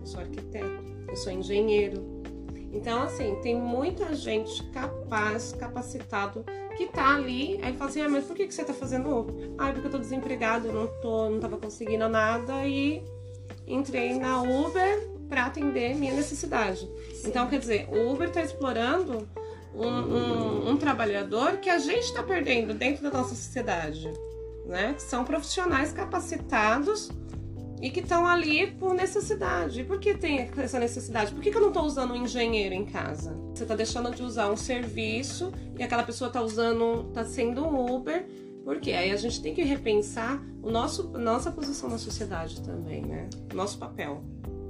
sou 0.06 0.20
arquiteto, 0.20 0.84
eu 1.08 1.16
sou 1.16 1.32
engenheiro. 1.32 2.20
Então, 2.72 3.02
assim, 3.02 3.34
tem 3.42 3.56
muita 3.60 4.14
gente 4.14 4.62
capaz, 4.70 5.52
capacitado, 5.52 6.44
que 6.86 6.86
tá 6.86 7.14
ali, 7.14 7.60
aí 7.62 7.74
fala 7.76 7.90
assim, 7.90 8.00
ah, 8.00 8.08
mas 8.08 8.24
por 8.24 8.34
que, 8.34 8.46
que 8.46 8.54
você 8.54 8.64
tá 8.64 8.72
fazendo 8.72 9.14
Uber? 9.14 9.50
Ah, 9.58 9.70
porque 9.70 9.86
eu 9.86 9.90
tô 9.90 9.98
desempregado, 9.98 10.68
eu 10.68 10.72
não, 10.72 10.86
tô, 11.02 11.28
não 11.28 11.38
tava 11.38 11.58
conseguindo 11.58 12.08
nada 12.08 12.66
e 12.66 13.02
entrei 13.66 14.18
na 14.18 14.40
Uber 14.40 15.06
para 15.28 15.44
atender 15.44 15.94
minha 15.94 16.14
necessidade. 16.14 16.90
Então, 17.24 17.46
quer 17.48 17.58
dizer, 17.58 17.86
o 17.92 18.10
Uber 18.10 18.30
tá 18.30 18.42
explorando 18.42 19.28
um, 19.74 19.86
um- 19.86 20.70
um 20.70 20.76
trabalhador 20.78 21.58
que 21.58 21.68
a 21.68 21.78
gente 21.78 22.04
está 22.04 22.22
perdendo 22.22 22.72
dentro 22.72 23.02
da 23.02 23.10
nossa 23.10 23.34
sociedade, 23.34 24.10
né? 24.64 24.94
Que 24.94 25.02
são 25.02 25.22
profissionais 25.22 25.92
capacitados 25.92 27.10
e 27.80 27.90
que 27.90 28.00
estão 28.00 28.26
ali 28.26 28.70
por 28.72 28.94
necessidade. 28.94 29.84
Por 29.84 29.98
que 29.98 30.14
tem 30.14 30.50
essa 30.56 30.78
necessidade? 30.78 31.32
Por 31.32 31.42
que, 31.42 31.50
que 31.50 31.56
eu 31.56 31.62
não 31.62 31.68
estou 31.68 31.84
usando 31.84 32.12
um 32.12 32.16
engenheiro 32.16 32.74
em 32.74 32.84
casa? 32.84 33.34
Você 33.54 33.62
está 33.62 33.74
deixando 33.74 34.10
de 34.14 34.22
usar 34.22 34.50
um 34.50 34.56
serviço 34.56 35.52
e 35.78 35.82
aquela 35.82 36.02
pessoa 36.02 36.28
está 36.28 36.42
usando, 36.42 37.06
está 37.08 37.24
sendo 37.24 37.64
um 37.64 37.94
Uber. 37.94 38.26
Por 38.64 38.78
quê? 38.78 38.92
Aí 38.92 39.10
a 39.10 39.16
gente 39.16 39.40
tem 39.42 39.54
que 39.54 39.62
repensar 39.62 40.42
o 40.62 40.70
nosso, 40.70 41.08
nossa 41.18 41.50
posição 41.50 41.88
na 41.88 41.98
sociedade 41.98 42.60
também, 42.60 43.02
né? 43.02 43.28
Nosso 43.54 43.78
papel. 43.78 44.22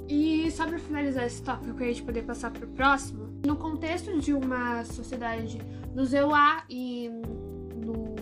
E 0.09 0.51
só 0.51 0.67
para 0.67 0.79
finalizar 0.79 1.25
esse 1.25 1.43
tópico 1.43 1.81
e 1.81 1.85
a 1.85 1.87
gente 1.89 2.03
poder 2.03 2.23
passar 2.23 2.51
para 2.51 2.65
o 2.65 2.69
próximo, 2.69 3.29
no 3.45 3.57
contexto 3.57 4.19
de 4.19 4.33
uma 4.33 4.85
sociedade 4.85 5.61
no 5.95 6.05
ZEUA 6.05 6.63
e 6.69 7.09
no, 7.85 8.15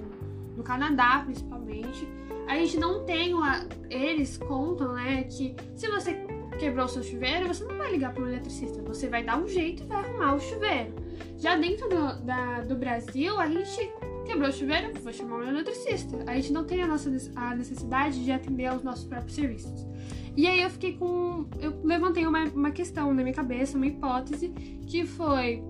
no 0.56 0.62
Canadá, 0.62 1.22
principalmente, 1.24 2.06
a 2.48 2.56
gente 2.56 2.78
não 2.78 3.04
tem 3.04 3.34
uma. 3.34 3.66
Eles 3.90 4.38
contam, 4.38 4.94
né, 4.94 5.24
que 5.24 5.54
se 5.76 5.86
você 5.88 6.14
quebrou 6.58 6.86
o 6.86 6.88
seu 6.88 7.02
chuveiro, 7.02 7.46
você 7.46 7.62
não 7.64 7.76
vai 7.76 7.92
ligar 7.92 8.12
para 8.12 8.22
um 8.22 8.26
eletricista, 8.26 8.82
você 8.82 9.06
vai 9.06 9.22
dar 9.22 9.38
um 9.38 9.46
jeito 9.46 9.82
e 9.82 9.86
vai 9.86 9.98
arrumar 9.98 10.34
o 10.34 10.40
chuveiro. 10.40 10.94
Já 11.36 11.56
dentro 11.56 11.88
do, 11.88 12.24
da, 12.24 12.62
do 12.62 12.74
Brasil, 12.74 13.38
a 13.38 13.46
gente 13.46 13.92
quebrou 14.26 14.48
o 14.48 14.52
chuveiro, 14.52 14.92
vou 15.00 15.12
chamar 15.12 15.36
um 15.36 15.48
eletricista. 15.48 16.18
A 16.26 16.34
gente 16.34 16.52
não 16.52 16.64
tem 16.64 16.82
a 16.82 16.86
nossa 16.86 17.10
a 17.36 17.54
necessidade 17.54 18.24
de 18.24 18.32
atender 18.32 18.66
aos 18.66 18.82
nossos 18.82 19.04
próprios 19.04 19.34
serviços. 19.34 19.86
E 20.34 20.46
aí 20.46 20.62
eu 20.62 20.70
fiquei 20.70 20.94
com. 20.94 21.46
Eu 21.60 21.80
levantei 21.84 22.26
uma, 22.26 22.44
uma 22.44 22.70
questão 22.70 23.12
na 23.12 23.22
minha 23.22 23.34
cabeça, 23.34 23.76
uma 23.76 23.86
hipótese, 23.86 24.48
que 24.86 25.04
foi: 25.04 25.62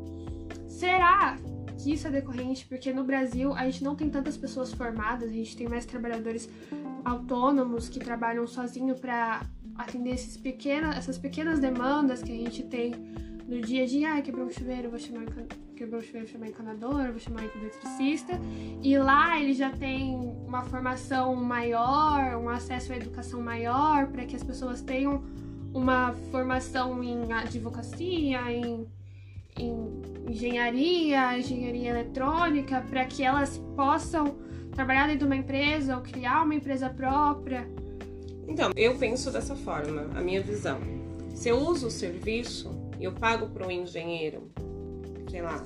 será 0.68 1.36
que 1.78 1.92
isso 1.92 2.06
é 2.06 2.10
decorrente? 2.10 2.66
Porque 2.66 2.92
no 2.92 3.04
Brasil 3.04 3.52
a 3.54 3.64
gente 3.64 3.84
não 3.84 3.94
tem 3.94 4.10
tantas 4.10 4.36
pessoas 4.36 4.72
formadas, 4.72 5.30
a 5.30 5.32
gente 5.32 5.56
tem 5.56 5.68
mais 5.68 5.86
trabalhadores 5.86 6.48
autônomos 7.04 7.88
que 7.88 7.98
trabalham 7.98 8.46
sozinho 8.46 8.94
para 8.96 9.46
atender 9.76 10.10
esses 10.10 10.36
pequena, 10.36 10.94
essas 10.94 11.16
pequenas 11.16 11.60
demandas 11.60 12.22
que 12.22 12.32
a 12.32 12.36
gente 12.36 12.64
tem 12.64 12.92
no 13.46 13.60
dia 13.62 13.84
a 13.84 13.86
dia, 13.86 14.14
ah, 14.14 14.20
quebrou 14.20 14.46
um 14.46 14.50
chuveiro, 14.50 14.90
vou 14.90 14.98
chamar 14.98 15.24
quebrou 15.74 16.00
o 16.00 16.04
chuveiro, 16.04 16.26
chamar 16.26 16.48
encanador, 16.48 17.10
vou 17.12 17.20
chamar 17.20 17.44
eletricista. 17.44 18.32
E 18.82 18.98
lá 18.98 19.40
ele 19.40 19.54
já 19.54 19.70
tem 19.70 20.16
uma 20.46 20.62
formação 20.64 21.34
maior, 21.36 22.36
um 22.36 22.48
acesso 22.48 22.92
à 22.92 22.96
educação 22.96 23.40
maior, 23.40 24.08
para 24.08 24.26
que 24.26 24.34
as 24.34 24.42
pessoas 24.42 24.82
tenham 24.82 25.22
uma 25.72 26.12
formação 26.30 27.02
em 27.02 27.32
advocacia, 27.32 28.52
em, 28.52 28.86
em 29.58 29.98
engenharia, 30.28 31.38
engenharia 31.38 31.90
eletrônica, 31.90 32.80
para 32.82 33.04
que 33.06 33.22
elas 33.22 33.58
possam 33.74 34.36
trabalhar 34.72 35.06
dentro 35.06 35.20
de 35.20 35.24
uma 35.24 35.36
empresa 35.36 35.96
ou 35.96 36.02
criar 36.02 36.44
uma 36.44 36.54
empresa 36.54 36.88
própria. 36.88 37.68
Então, 38.46 38.70
eu 38.76 38.96
penso 38.96 39.30
dessa 39.30 39.56
forma, 39.56 40.08
a 40.14 40.20
minha 40.20 40.40
visão. 40.40 40.78
Se 41.34 41.48
eu 41.48 41.58
uso 41.58 41.88
o 41.88 41.90
serviço 41.90 42.70
e 42.98 43.04
eu 43.04 43.12
pago 43.12 43.48
para 43.48 43.66
um 43.66 43.70
engenheiro, 43.70 44.50
sei 45.30 45.42
lá, 45.42 45.62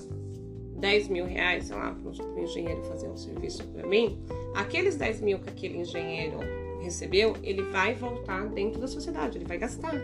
10 0.78 1.08
mil 1.08 1.24
reais, 1.24 1.66
sei 1.66 1.76
lá, 1.76 1.92
para 1.92 2.24
um 2.24 2.38
engenheiro 2.42 2.82
fazer 2.82 3.08
um 3.08 3.16
serviço 3.16 3.64
para 3.68 3.86
mim, 3.86 4.20
aqueles 4.54 4.96
10 4.96 5.20
mil 5.20 5.38
que 5.38 5.48
aquele 5.48 5.78
engenheiro 5.78 6.38
recebeu, 6.82 7.36
ele 7.42 7.62
vai 7.62 7.94
voltar 7.94 8.46
dentro 8.48 8.80
da 8.80 8.88
sociedade, 8.88 9.38
ele 9.38 9.44
vai 9.44 9.58
gastar. 9.58 9.94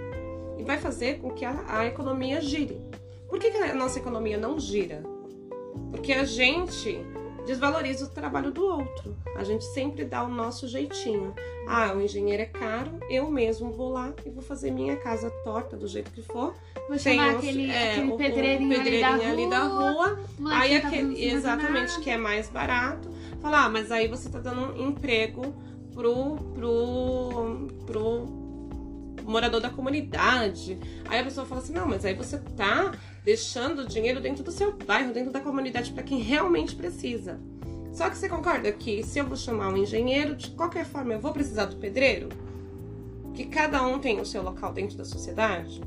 E 0.57 0.63
vai 0.63 0.79
fazer 0.79 1.19
com 1.19 1.31
que 1.31 1.45
a, 1.45 1.65
a 1.67 1.87
economia 1.87 2.41
gire. 2.41 2.81
Por 3.29 3.39
que, 3.39 3.51
que 3.51 3.59
a 3.59 3.75
nossa 3.75 3.99
economia 3.99 4.39
não 4.39 4.59
gira? 4.59 5.03
Porque 5.91 6.13
a 6.13 6.25
gente 6.25 7.05
desvaloriza 7.47 8.05
o 8.05 8.09
trabalho 8.09 8.51
do 8.51 8.63
outro. 8.63 9.17
A 9.35 9.43
gente 9.43 9.65
sempre 9.65 10.05
dá 10.05 10.23
o 10.23 10.29
nosso 10.29 10.69
jeitinho. 10.69 11.35
Ah, 11.67 11.93
o 11.95 12.01
engenheiro 12.01 12.43
é 12.43 12.47
caro, 12.47 12.91
eu 13.09 13.31
mesmo 13.31 13.71
vou 13.71 13.91
lá 13.91 14.13
e 14.25 14.31
vou 14.31 14.43
fazer 14.43 14.71
minha 14.71 14.97
casa 14.97 15.31
torta 15.45 15.77
do 15.77 15.87
jeito 15.87 16.11
que 16.11 16.23
for. 16.23 16.55
Vou 16.89 16.99
chamar 16.99 17.37
aquele, 17.37 17.71
é, 17.71 17.93
aquele 17.93 18.13
pedreirinho, 18.17 18.73
o, 18.73 18.75
pedreirinho 18.75 18.81
ali, 18.81 19.01
da 19.01 19.11
rua. 19.11 19.29
Ali 19.29 19.51
da 19.51 19.63
rua. 19.63 20.19
Aí 20.51 20.81
tá 20.81 20.89
aquele, 20.89 21.25
exatamente, 21.25 22.01
que 22.01 22.11
é 22.11 22.17
mais 22.17 22.49
barato. 22.49 23.09
Falar, 23.41 23.65
ah, 23.65 23.69
mas 23.69 23.93
aí 23.93 24.09
você 24.09 24.29
tá 24.29 24.41
dando 24.41 24.73
um 24.73 24.89
emprego 24.89 25.55
pro, 25.95 26.37
pro, 26.55 27.69
pro 27.87 28.27
morador 29.25 29.61
da 29.61 29.71
comunidade. 29.71 30.79
Aí 31.09 31.21
a 31.21 31.25
pessoa 31.25 31.47
fala 31.47 31.61
assim: 31.61 31.73
não, 31.73 31.87
mas 31.87 32.05
aí 32.05 32.15
você 32.15 32.39
tá 32.57 32.93
deixando 33.25 33.81
o 33.81 33.87
dinheiro 33.87 34.21
dentro 34.21 34.43
do 34.43 34.51
seu 34.51 34.73
bairro, 34.73 35.13
dentro 35.13 35.33
da 35.33 35.41
comunidade, 35.41 35.93
para 35.93 36.03
quem 36.03 36.19
realmente 36.19 36.75
precisa. 36.75 37.39
Só 37.93 38.09
que 38.09 38.17
você 38.17 38.29
concorda 38.29 38.71
que 38.71 39.03
se 39.03 39.19
eu 39.19 39.27
vou 39.27 39.37
chamar 39.37 39.69
um 39.69 39.77
engenheiro, 39.77 40.37
de 40.37 40.51
qualquer 40.51 40.85
forma 40.85 41.13
eu 41.13 41.21
vou 41.21 41.33
precisar 41.33 41.67
do 41.67 41.77
pedreiro? 41.77 42.29
Que 43.35 43.45
cada 43.47 43.83
um 43.85 43.99
tem 43.99 44.21
o 44.21 44.27
seu 44.27 44.43
local 44.43 44.73
dentro 44.73 44.97
da 44.97 45.05
sociedade? 45.05 45.81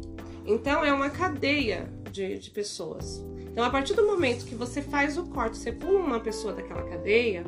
Então 0.46 0.84
é 0.84 0.92
uma 0.92 1.10
cadeia 1.10 1.90
de, 2.12 2.38
de 2.38 2.50
pessoas. 2.50 3.24
Então, 3.52 3.64
a 3.64 3.70
partir 3.70 3.94
do 3.94 4.06
momento 4.06 4.46
que 4.46 4.56
você 4.56 4.82
faz 4.82 5.18
o 5.18 5.26
corte, 5.26 5.58
você 5.58 5.72
pula 5.72 6.00
uma 6.00 6.20
pessoa 6.20 6.54
daquela 6.54 6.84
cadeia, 6.84 7.44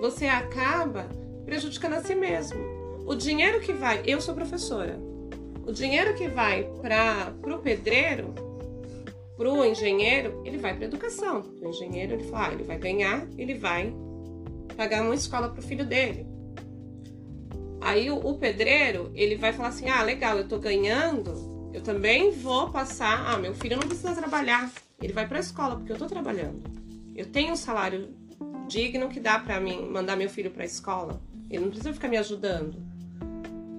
você 0.00 0.26
acaba 0.26 1.06
prejudicando 1.44 1.94
a 1.94 2.02
si 2.02 2.14
mesmo. 2.14 2.58
O 3.06 3.14
dinheiro 3.14 3.60
que 3.60 3.72
vai, 3.72 4.02
eu 4.06 4.20
sou 4.20 4.34
professora, 4.34 4.98
o 5.66 5.72
dinheiro 5.72 6.14
que 6.14 6.26
vai 6.28 6.64
para 6.80 7.34
o 7.44 7.58
pedreiro, 7.58 8.34
para 9.42 9.52
o 9.52 9.64
engenheiro, 9.64 10.40
ele 10.44 10.56
vai 10.56 10.72
para 10.72 10.84
educação. 10.84 11.42
O 11.60 11.68
engenheiro 11.68 12.12
ele 12.12 12.22
fala, 12.22 12.46
ah, 12.46 12.52
ele 12.52 12.62
vai 12.62 12.78
ganhar, 12.78 13.26
ele 13.36 13.54
vai 13.54 13.92
pagar 14.76 15.02
uma 15.02 15.16
escola 15.16 15.48
para 15.48 15.58
o 15.58 15.62
filho 15.62 15.84
dele. 15.84 16.24
Aí 17.80 18.08
o, 18.08 18.18
o, 18.18 18.38
pedreiro 18.38 19.10
ele 19.16 19.34
vai 19.34 19.52
falar 19.52 19.70
assim, 19.70 19.88
ah, 19.88 20.00
legal, 20.04 20.36
eu 20.36 20.44
estou 20.44 20.60
ganhando, 20.60 21.70
eu 21.74 21.82
também 21.82 22.30
vou 22.30 22.70
passar, 22.70 23.32
ah, 23.32 23.36
meu 23.36 23.52
filho 23.52 23.76
não 23.76 23.88
precisa 23.88 24.14
trabalhar, 24.14 24.70
ele 25.00 25.12
vai 25.12 25.26
para 25.26 25.38
a 25.38 25.40
escola 25.40 25.74
porque 25.74 25.90
eu 25.90 25.96
estou 25.96 26.08
trabalhando. 26.08 26.62
Eu 27.16 27.26
tenho 27.26 27.52
um 27.52 27.56
salário 27.56 28.14
digno 28.68 29.08
que 29.08 29.18
dá 29.18 29.40
para 29.40 29.58
mim 29.58 29.90
mandar 29.90 30.14
meu 30.14 30.30
filho 30.30 30.52
para 30.52 30.62
a 30.62 30.66
escola. 30.66 31.20
Ele 31.50 31.64
não 31.64 31.68
precisa 31.68 31.92
ficar 31.92 32.06
me 32.06 32.16
ajudando 32.16 32.80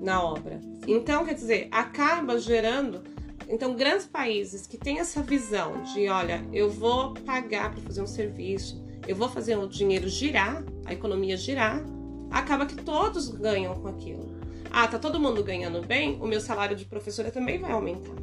na 0.01 0.21
obra. 0.21 0.59
Então, 0.85 1.23
quer 1.23 1.35
dizer, 1.35 1.69
acaba 1.71 2.37
gerando. 2.37 3.12
Então, 3.53 3.75
grandes 3.75 4.07
países 4.07 4.65
que 4.65 4.79
têm 4.79 4.97
essa 4.97 5.21
visão 5.21 5.83
de, 5.83 6.09
olha, 6.09 6.43
eu 6.51 6.71
vou 6.71 7.13
pagar 7.13 7.71
para 7.71 7.83
fazer 7.83 8.01
um 8.01 8.07
serviço, 8.07 8.83
eu 9.07 9.15
vou 9.15 9.29
fazer 9.29 9.55
o 9.55 9.67
dinheiro 9.67 10.09
girar, 10.09 10.65
a 10.83 10.91
economia 10.91 11.37
girar, 11.37 11.85
acaba 12.31 12.65
que 12.65 12.75
todos 12.75 13.29
ganham 13.29 13.75
com 13.75 13.89
aquilo. 13.89 14.35
Ah, 14.71 14.87
tá 14.87 14.97
todo 14.97 15.19
mundo 15.19 15.43
ganhando 15.43 15.85
bem, 15.85 16.19
o 16.19 16.25
meu 16.25 16.41
salário 16.41 16.75
de 16.75 16.83
professora 16.83 17.29
também 17.29 17.59
vai 17.59 17.71
aumentar. 17.71 18.15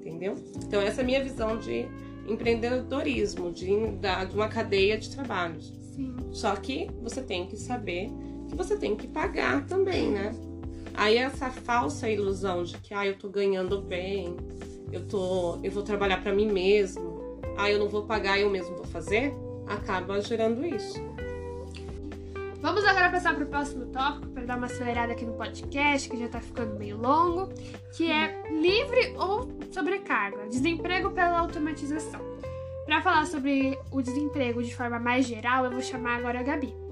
Entendeu? 0.00 0.34
Então, 0.56 0.80
essa 0.80 1.02
é 1.02 1.04
a 1.04 1.06
minha 1.06 1.22
visão 1.22 1.56
de 1.56 1.86
empreendedorismo, 2.26 3.52
de, 3.52 3.66
de 3.66 4.34
uma 4.34 4.48
cadeia 4.48 4.98
de 4.98 5.08
trabalhos. 5.08 5.72
Sim. 5.94 6.16
Só 6.32 6.56
que 6.56 6.90
você 7.00 7.22
tem 7.22 7.46
que 7.46 7.56
saber 7.56 8.10
que 8.48 8.56
você 8.56 8.76
tem 8.76 8.96
que 8.96 9.06
pagar 9.06 9.64
também, 9.66 10.10
né? 10.10 10.34
Aí 10.96 11.18
essa 11.18 11.50
falsa 11.50 12.08
ilusão 12.08 12.62
de 12.62 12.78
que 12.78 12.94
ah, 12.94 13.06
eu 13.06 13.16
tô 13.18 13.28
ganhando 13.28 13.80
bem, 13.80 14.36
eu 14.92 15.04
tô, 15.06 15.58
eu 15.62 15.70
vou 15.70 15.82
trabalhar 15.82 16.22
para 16.22 16.32
mim 16.32 16.46
mesmo, 16.46 17.40
ah, 17.56 17.70
eu 17.70 17.78
não 17.78 17.88
vou 17.88 18.04
pagar, 18.04 18.38
eu 18.38 18.48
mesmo 18.48 18.76
vou 18.76 18.86
fazer, 18.86 19.34
acaba 19.66 20.20
gerando 20.20 20.64
isso. 20.64 21.02
Vamos 22.60 22.82
agora 22.86 23.10
passar 23.10 23.34
para 23.34 23.44
o 23.44 23.46
próximo 23.46 23.86
tópico 23.86 24.28
para 24.28 24.44
dar 24.46 24.56
uma 24.56 24.66
acelerada 24.66 25.12
aqui 25.12 25.26
no 25.26 25.34
podcast, 25.34 26.08
que 26.08 26.16
já 26.16 26.24
está 26.26 26.40
ficando 26.40 26.78
meio 26.78 26.96
longo, 26.96 27.52
que 27.94 28.10
é 28.10 28.42
livre 28.50 29.14
ou 29.18 29.48
sobrecarga, 29.70 30.46
desemprego 30.48 31.10
pela 31.10 31.40
automatização. 31.40 32.20
Para 32.86 33.02
falar 33.02 33.26
sobre 33.26 33.78
o 33.90 34.00
desemprego 34.00 34.62
de 34.62 34.74
forma 34.74 34.98
mais 34.98 35.26
geral, 35.26 35.66
eu 35.66 35.72
vou 35.72 35.82
chamar 35.82 36.18
agora 36.18 36.40
a 36.40 36.42
Gabi. 36.42 36.83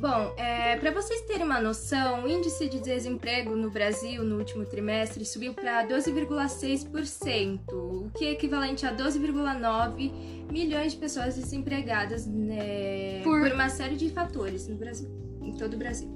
Bom, 0.00 0.32
é, 0.38 0.76
para 0.76 0.90
vocês 0.92 1.20
terem 1.26 1.44
uma 1.44 1.60
noção, 1.60 2.24
o 2.24 2.28
índice 2.28 2.70
de 2.70 2.80
desemprego 2.80 3.54
no 3.54 3.70
Brasil 3.70 4.24
no 4.24 4.38
último 4.38 4.64
trimestre 4.64 5.26
subiu 5.26 5.52
para 5.52 5.86
12,6%, 5.86 7.60
o 7.70 8.10
que 8.16 8.24
é 8.24 8.30
equivalente 8.30 8.86
a 8.86 8.96
12,9 8.96 10.10
milhões 10.50 10.92
de 10.92 10.98
pessoas 10.98 11.36
desempregadas 11.36 12.26
né, 12.26 13.20
por... 13.22 13.42
por 13.42 13.52
uma 13.52 13.68
série 13.68 13.94
de 13.94 14.08
fatores 14.08 14.66
no 14.68 14.76
Brasil, 14.76 15.10
em 15.42 15.52
todo 15.52 15.74
o 15.74 15.76
Brasil. 15.76 16.08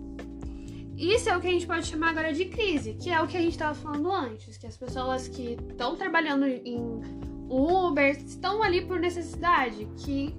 Isso 0.97 1.29
é 1.29 1.37
o 1.37 1.41
que 1.43 1.49
a 1.49 1.51
gente 1.51 1.67
pode 1.67 1.87
chamar 1.87 2.09
agora 2.09 2.33
de 2.33 2.47
crise, 2.47 2.95
que 2.95 3.11
é 3.11 3.21
o 3.21 3.27
que 3.27 3.37
a 3.37 3.41
gente 3.41 3.53
estava 3.53 3.75
falando 3.75 4.11
antes, 4.11 4.57
que 4.57 4.67
as 4.67 4.79
pessoas 4.79 5.29
que 5.29 5.59
estão 5.69 5.95
trabalhando 5.95 6.47
em 6.47 7.03
Uber 7.51 8.17
estão 8.17 8.63
ali 8.63 8.87
por 8.87 8.99
necessidade, 8.99 9.87
que 9.99 10.35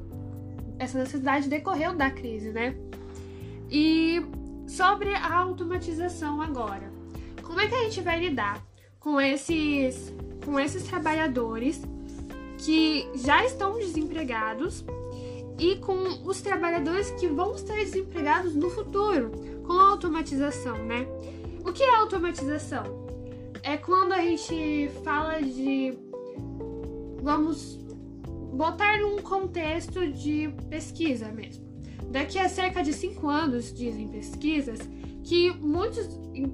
essa 0.80 0.98
necessidade 0.98 1.48
decorreu 1.48 1.96
da 1.96 2.10
crise, 2.10 2.52
né? 2.52 2.76
E 3.70 4.26
sobre 4.68 5.14
a 5.14 5.34
automatização 5.34 6.42
agora. 6.42 6.92
Como 7.44 7.60
é 7.60 7.68
que 7.68 7.76
a 7.76 7.84
gente 7.84 8.02
vai 8.02 8.20
lidar 8.20 8.62
com 9.00 9.20
esses 9.20 10.14
com 10.44 10.60
esses 10.60 10.84
trabalhadores 10.84 11.82
que 12.60 13.10
já 13.16 13.44
estão 13.44 13.78
desempregados 13.80 14.86
e 15.58 15.76
com 15.78 15.96
os 16.28 16.42
trabalhadores 16.42 17.10
que 17.12 17.28
vão 17.28 17.56
estar 17.56 17.76
desempregados 17.76 18.56
no 18.56 18.70
futuro 18.70 19.32
com 19.66 19.74
a 19.74 19.90
automatização, 19.90 20.78
né? 20.86 21.08
O 21.66 21.72
que 21.72 21.84
é 21.84 21.96
automatização? 21.96 22.84
É 23.64 23.78
quando 23.78 24.14
a 24.14 24.22
gente 24.22 24.90
fala 25.04 25.42
de 25.42 25.98
vamos 27.22 27.80
botar 28.54 29.00
num 29.00 29.20
contexto 29.22 30.08
de 30.12 30.50
pesquisa 30.70 31.32
mesmo. 31.32 31.65
Daqui 32.12 32.40
a 32.40 32.48
cerca 32.48 32.84
de 32.84 32.94
cinco 32.94 33.28
anos, 33.28 33.74
dizem 33.74 34.08
pesquisas, 34.08 34.80
que 35.24 35.52
muitos 35.52 36.08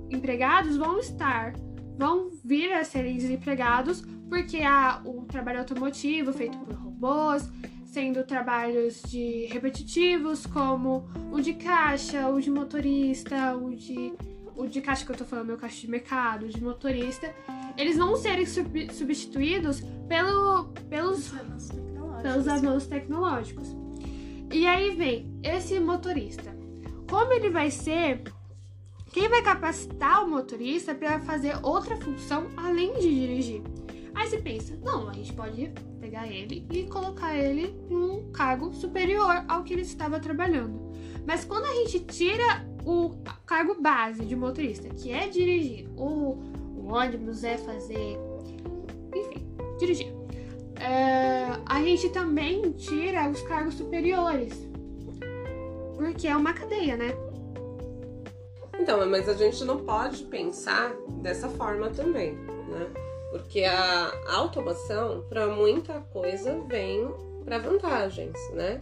empregados 0.09 0.77
vão 0.77 0.97
estar, 0.99 1.53
vão 1.97 2.31
vir 2.43 2.71
a 2.73 2.83
serem 2.83 3.17
desempregados 3.17 4.01
porque 4.29 4.61
há 4.61 5.01
o 5.05 5.23
trabalho 5.25 5.59
automotivo 5.59 6.31
feito 6.31 6.57
por 6.59 6.73
robôs, 6.73 7.49
sendo 7.83 8.23
trabalhos 8.23 9.01
de 9.03 9.47
repetitivos 9.47 10.45
como 10.45 11.09
o 11.31 11.41
de 11.41 11.53
caixa, 11.53 12.29
o 12.29 12.39
de 12.39 12.49
motorista, 12.49 13.55
o 13.57 13.75
de 13.75 14.13
o 14.55 14.67
de 14.67 14.79
caixa 14.79 15.05
que 15.05 15.11
eu 15.11 15.15
tô 15.15 15.25
falando, 15.25 15.47
meu 15.47 15.57
caixa 15.57 15.81
de 15.81 15.89
mercado, 15.89 16.47
de 16.47 16.63
motorista, 16.63 17.33
eles 17.77 17.97
vão 17.97 18.15
serem 18.15 18.45
sub 18.45 18.93
substituídos 18.93 19.81
pelo, 20.07 20.65
pelos, 20.89 21.31
pelos 22.21 22.47
avanços 22.47 22.87
tecnológicos. 22.87 23.80
E 24.51 24.67
aí 24.67 24.95
vem 24.95 25.31
esse 25.41 25.79
motorista. 25.79 26.53
Como 27.09 27.31
ele 27.31 27.49
vai 27.49 27.71
ser? 27.71 28.21
Quem 29.13 29.29
vai 29.29 29.41
capacitar 29.41 30.25
o 30.25 30.29
motorista 30.29 30.93
para 30.93 31.21
fazer 31.21 31.57
outra 31.63 31.95
função 31.95 32.47
além 32.57 32.93
de 32.99 33.09
dirigir? 33.09 33.61
Aí 34.13 34.29
você 34.29 34.37
pensa, 34.37 34.77
não, 34.83 35.07
a 35.07 35.13
gente 35.13 35.31
pode 35.31 35.71
pegar 36.01 36.27
ele 36.27 36.65
e 36.69 36.83
colocar 36.83 37.33
ele 37.33 37.73
em 37.89 37.95
um 37.95 38.31
cargo 38.31 38.73
superior 38.73 39.45
ao 39.47 39.63
que 39.63 39.73
ele 39.73 39.83
estava 39.83 40.19
trabalhando. 40.19 40.91
Mas 41.25 41.45
quando 41.45 41.65
a 41.65 41.73
gente 41.73 41.99
tira 42.01 42.65
o 42.85 43.15
cargo 43.45 43.81
base 43.81 44.25
de 44.25 44.35
motorista, 44.35 44.89
que 44.89 45.11
é 45.11 45.29
dirigir, 45.29 45.89
o, 45.95 46.37
o 46.75 46.93
ônibus 46.93 47.45
é 47.45 47.57
fazer, 47.57 48.17
enfim, 49.15 49.47
dirigir. 49.79 50.20
É, 50.81 51.59
a 51.65 51.81
gente 51.83 52.09
também 52.09 52.71
tira 52.71 53.29
os 53.29 53.41
cargos 53.43 53.75
superiores. 53.75 54.53
Porque 55.95 56.27
é 56.27 56.35
uma 56.35 56.53
cadeia, 56.53 56.97
né? 56.97 57.15
Então, 58.79 59.07
mas 59.07 59.29
a 59.29 59.33
gente 59.33 59.63
não 59.63 59.85
pode 59.85 60.23
pensar 60.23 60.95
dessa 61.21 61.47
forma 61.49 61.91
também, 61.91 62.33
né? 62.33 62.89
Porque 63.29 63.63
a 63.63 64.11
automação, 64.27 65.23
para 65.29 65.47
muita 65.47 66.01
coisa, 66.11 66.59
vem 66.67 67.07
para 67.45 67.59
vantagens, 67.59 68.35
né? 68.53 68.79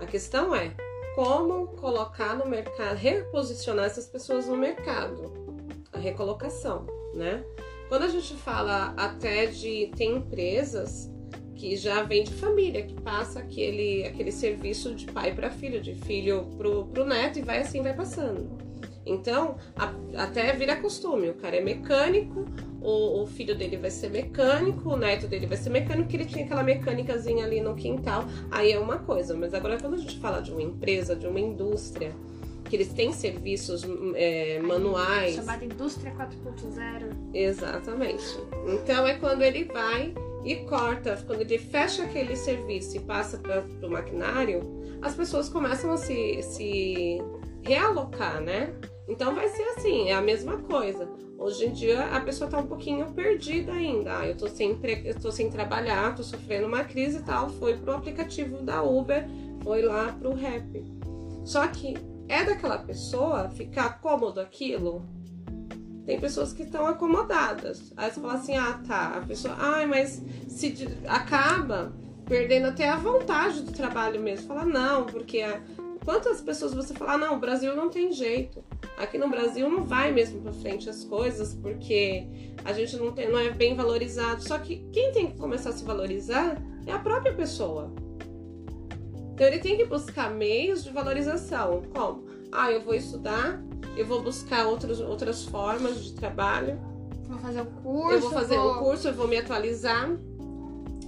A 0.00 0.06
questão 0.06 0.54
é 0.54 0.74
como 1.14 1.68
colocar 1.68 2.34
no 2.36 2.46
mercado, 2.46 2.96
reposicionar 2.96 3.86
essas 3.86 4.06
pessoas 4.06 4.46
no 4.48 4.56
mercado, 4.56 5.32
a 5.92 5.98
recolocação, 5.98 6.84
né? 7.14 7.44
Quando 7.88 8.02
a 8.02 8.08
gente 8.08 8.34
fala 8.34 8.92
até 8.96 9.46
de 9.46 9.90
tem 9.96 10.16
empresas 10.16 11.10
que 11.58 11.76
já 11.76 12.04
vem 12.04 12.22
de 12.22 12.32
família, 12.32 12.82
que 12.84 12.94
passa 12.94 13.40
aquele, 13.40 14.06
aquele 14.06 14.30
serviço 14.30 14.94
de 14.94 15.06
pai 15.06 15.34
para 15.34 15.50
filho, 15.50 15.80
de 15.80 15.92
filho 15.92 16.46
pro, 16.56 16.86
pro 16.86 17.04
neto 17.04 17.40
e 17.40 17.42
vai 17.42 17.58
assim, 17.58 17.82
vai 17.82 17.94
passando. 17.94 18.48
Então, 19.04 19.56
a, 19.74 19.92
até 20.22 20.52
vira 20.52 20.76
costume. 20.76 21.30
O 21.30 21.34
cara 21.34 21.56
é 21.56 21.60
mecânico, 21.60 22.44
o, 22.80 23.22
o, 23.22 23.26
filho 23.26 23.56
dele 23.56 23.76
vai 23.76 23.90
ser 23.90 24.08
mecânico, 24.08 24.90
o 24.90 24.96
neto 24.96 25.26
dele 25.26 25.46
vai 25.46 25.56
ser 25.56 25.70
mecânico, 25.70 26.08
que 26.08 26.16
ele 26.16 26.26
tinha 26.26 26.44
aquela 26.44 26.62
mecânicazinha 26.62 27.44
ali 27.44 27.60
no 27.60 27.74
quintal. 27.74 28.24
Aí 28.52 28.70
é 28.70 28.78
uma 28.78 28.98
coisa. 28.98 29.36
Mas 29.36 29.52
agora, 29.52 29.78
quando 29.80 29.94
a 29.94 29.98
gente 29.98 30.16
fala 30.20 30.40
de 30.40 30.52
uma 30.52 30.62
empresa, 30.62 31.16
de 31.16 31.26
uma 31.26 31.40
indústria, 31.40 32.14
que 32.68 32.76
eles 32.76 32.92
têm 32.92 33.12
serviços 33.12 33.82
é, 34.14 34.60
manuais. 34.60 35.34
Chamada 35.34 35.64
Indústria 35.64 36.12
4.0. 36.12 37.34
Exatamente. 37.34 38.24
Então 38.68 39.06
é 39.06 39.14
quando 39.14 39.42
ele 39.42 39.64
vai 39.64 40.14
e 40.48 40.64
corta, 40.64 41.22
quando 41.26 41.42
ele 41.42 41.58
fecha 41.58 42.04
aquele 42.04 42.34
serviço 42.34 42.96
e 42.96 43.00
passa 43.00 43.36
para 43.36 43.62
o 43.86 43.90
maquinário, 43.90 44.62
as 45.02 45.14
pessoas 45.14 45.46
começam 45.46 45.92
a 45.92 45.98
se, 45.98 46.42
se 46.42 47.18
realocar, 47.62 48.40
né? 48.40 48.74
Então 49.06 49.34
vai 49.34 49.46
ser 49.48 49.62
assim, 49.64 50.08
é 50.08 50.14
a 50.14 50.22
mesma 50.22 50.56
coisa. 50.62 51.06
Hoje 51.36 51.66
em 51.66 51.72
dia 51.72 52.02
a 52.06 52.20
pessoa 52.20 52.48
tá 52.48 52.60
um 52.60 52.66
pouquinho 52.66 53.12
perdida 53.12 53.72
ainda. 53.72 54.20
Ah, 54.20 54.26
eu 54.26 54.38
tô 54.38 54.48
sem, 54.48 54.78
eu 55.04 55.20
tô 55.20 55.30
sem 55.30 55.50
trabalhar, 55.50 56.14
tô 56.14 56.22
sofrendo 56.22 56.66
uma 56.66 56.82
crise 56.82 57.18
e 57.18 57.22
tal. 57.22 57.50
Foi 57.50 57.76
pro 57.76 57.92
aplicativo 57.92 58.62
da 58.62 58.82
Uber, 58.82 59.28
foi 59.62 59.82
lá 59.82 60.16
pro 60.18 60.32
rap. 60.32 60.82
Só 61.44 61.66
que 61.68 61.94
é 62.26 62.42
daquela 62.42 62.78
pessoa 62.78 63.50
ficar 63.50 64.00
cômodo 64.00 64.40
aquilo? 64.40 65.06
Tem 66.08 66.18
pessoas 66.18 66.54
que 66.54 66.62
estão 66.62 66.86
acomodadas. 66.86 67.92
Aí 67.94 68.10
você 68.10 68.18
fala 68.18 68.32
assim, 68.32 68.56
ah 68.56 68.80
tá, 68.88 69.18
a 69.18 69.20
pessoa, 69.20 69.54
ai, 69.58 69.84
mas 69.84 70.22
se 70.48 70.74
acaba 71.06 71.92
perdendo 72.24 72.68
até 72.68 72.88
a 72.88 72.96
vontade 72.96 73.60
do 73.60 73.72
trabalho 73.72 74.18
mesmo. 74.18 74.48
Fala, 74.48 74.64
não, 74.64 75.04
porque 75.04 75.42
a, 75.42 75.60
Quantas 76.02 76.40
pessoas 76.40 76.72
você 76.72 76.94
fala, 76.94 77.12
ah, 77.12 77.18
não, 77.18 77.34
o 77.34 77.38
Brasil 77.38 77.76
não 77.76 77.90
tem 77.90 78.10
jeito. 78.10 78.64
Aqui 78.96 79.18
no 79.18 79.28
Brasil 79.28 79.68
não 79.68 79.84
vai 79.84 80.10
mesmo 80.10 80.40
para 80.40 80.54
frente 80.54 80.88
as 80.88 81.04
coisas 81.04 81.52
porque 81.52 82.26
a 82.64 82.72
gente 82.72 82.96
não, 82.96 83.12
tem, 83.12 83.30
não 83.30 83.38
é 83.38 83.50
bem 83.50 83.74
valorizado. 83.74 84.42
Só 84.42 84.58
que 84.58 84.88
quem 84.90 85.12
tem 85.12 85.30
que 85.30 85.36
começar 85.36 85.68
a 85.68 85.72
se 85.74 85.84
valorizar 85.84 86.56
é 86.86 86.92
a 86.92 86.98
própria 86.98 87.34
pessoa. 87.34 87.92
Então 89.34 89.46
ele 89.46 89.58
tem 89.58 89.76
que 89.76 89.84
buscar 89.84 90.30
meios 90.30 90.82
de 90.82 90.88
valorização. 90.88 91.82
Como? 91.94 92.24
Ah, 92.50 92.72
eu 92.72 92.80
vou 92.80 92.94
estudar, 92.94 93.62
eu 93.98 94.06
vou 94.06 94.22
buscar 94.22 94.66
outros, 94.66 95.00
outras 95.00 95.44
formas 95.44 96.04
de 96.04 96.12
trabalho. 96.12 96.78
Vou 97.28 97.38
fazer 97.38 97.60
um 97.62 97.66
curso. 97.66 98.14
Eu 98.14 98.20
vou 98.20 98.30
fazer 98.30 98.56
vou... 98.56 98.72
um 98.72 98.78
curso, 98.78 99.08
eu 99.08 99.14
vou 99.14 99.28
me 99.28 99.36
atualizar. 99.36 100.10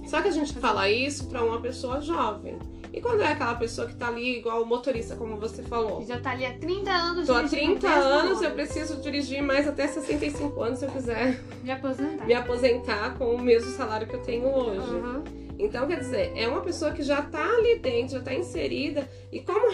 Só 0.05 0.21
que 0.21 0.27
a 0.27 0.31
gente 0.31 0.53
fala 0.53 0.89
isso 0.89 1.27
para 1.27 1.43
uma 1.43 1.61
pessoa 1.61 2.01
jovem. 2.01 2.59
E 2.93 2.99
quando 2.99 3.21
é 3.21 3.31
aquela 3.31 3.55
pessoa 3.55 3.87
que 3.87 3.95
tá 3.95 4.09
ali, 4.09 4.39
igual 4.39 4.63
o 4.63 4.65
motorista, 4.65 5.15
como 5.15 5.37
você 5.37 5.63
falou? 5.63 6.05
Já 6.05 6.19
tá 6.19 6.31
ali 6.31 6.45
há 6.45 6.57
30 6.57 6.91
anos 6.91 7.25
Tô 7.25 7.33
há 7.33 7.43
30 7.47 7.87
anos, 7.87 8.41
eu 8.41 8.51
preciso 8.51 8.97
dirigir 8.97 9.41
mais 9.41 9.65
até 9.65 9.87
65 9.87 10.61
anos 10.61 10.79
se 10.79 10.85
eu 10.85 10.91
quiser 10.91 11.41
me 11.63 11.71
aposentar. 11.71 12.25
Me 12.25 12.33
aposentar 12.33 13.17
com 13.17 13.35
o 13.35 13.41
mesmo 13.41 13.71
salário 13.71 14.05
que 14.05 14.15
eu 14.15 14.21
tenho 14.21 14.53
hoje. 14.53 14.89
Uhum. 14.89 15.23
Então, 15.59 15.87
quer 15.87 15.99
dizer, 15.99 16.31
é 16.35 16.47
uma 16.47 16.61
pessoa 16.61 16.91
que 16.91 17.03
já 17.03 17.21
tá 17.21 17.43
ali 17.43 17.79
dentro, 17.79 18.17
já 18.17 18.21
tá 18.21 18.33
inserida. 18.33 19.09
E 19.31 19.41
como 19.41 19.69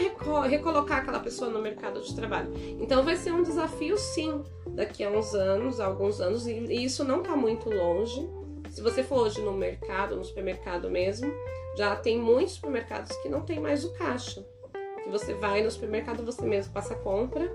recolocar 0.47 0.99
aquela 0.99 1.19
pessoa 1.19 1.49
no 1.49 1.61
mercado 1.61 2.01
de 2.01 2.15
trabalho? 2.15 2.51
Então, 2.79 3.03
vai 3.03 3.15
ser 3.15 3.31
um 3.31 3.43
desafio, 3.43 3.97
sim, 3.97 4.43
daqui 4.67 5.03
a 5.03 5.09
uns 5.09 5.33
anos, 5.33 5.79
alguns 5.79 6.19
anos, 6.19 6.45
e 6.47 6.83
isso 6.83 7.03
não 7.03 7.23
tá 7.23 7.35
muito 7.35 7.69
longe. 7.69 8.27
Se 8.69 8.81
você 8.81 9.03
for 9.03 9.19
hoje 9.19 9.41
no 9.41 9.53
mercado, 9.53 10.15
no 10.15 10.23
supermercado 10.23 10.89
mesmo, 10.89 11.31
já 11.77 11.95
tem 11.95 12.19
muitos 12.19 12.55
supermercados 12.55 13.15
que 13.17 13.29
não 13.29 13.41
tem 13.41 13.59
mais 13.59 13.85
o 13.85 13.93
caixa. 13.93 14.45
Que 15.03 15.09
você 15.09 15.33
vai 15.33 15.63
no 15.63 15.71
supermercado, 15.71 16.25
você 16.25 16.45
mesmo 16.45 16.73
passa 16.73 16.93
a 16.93 16.97
compra, 16.97 17.49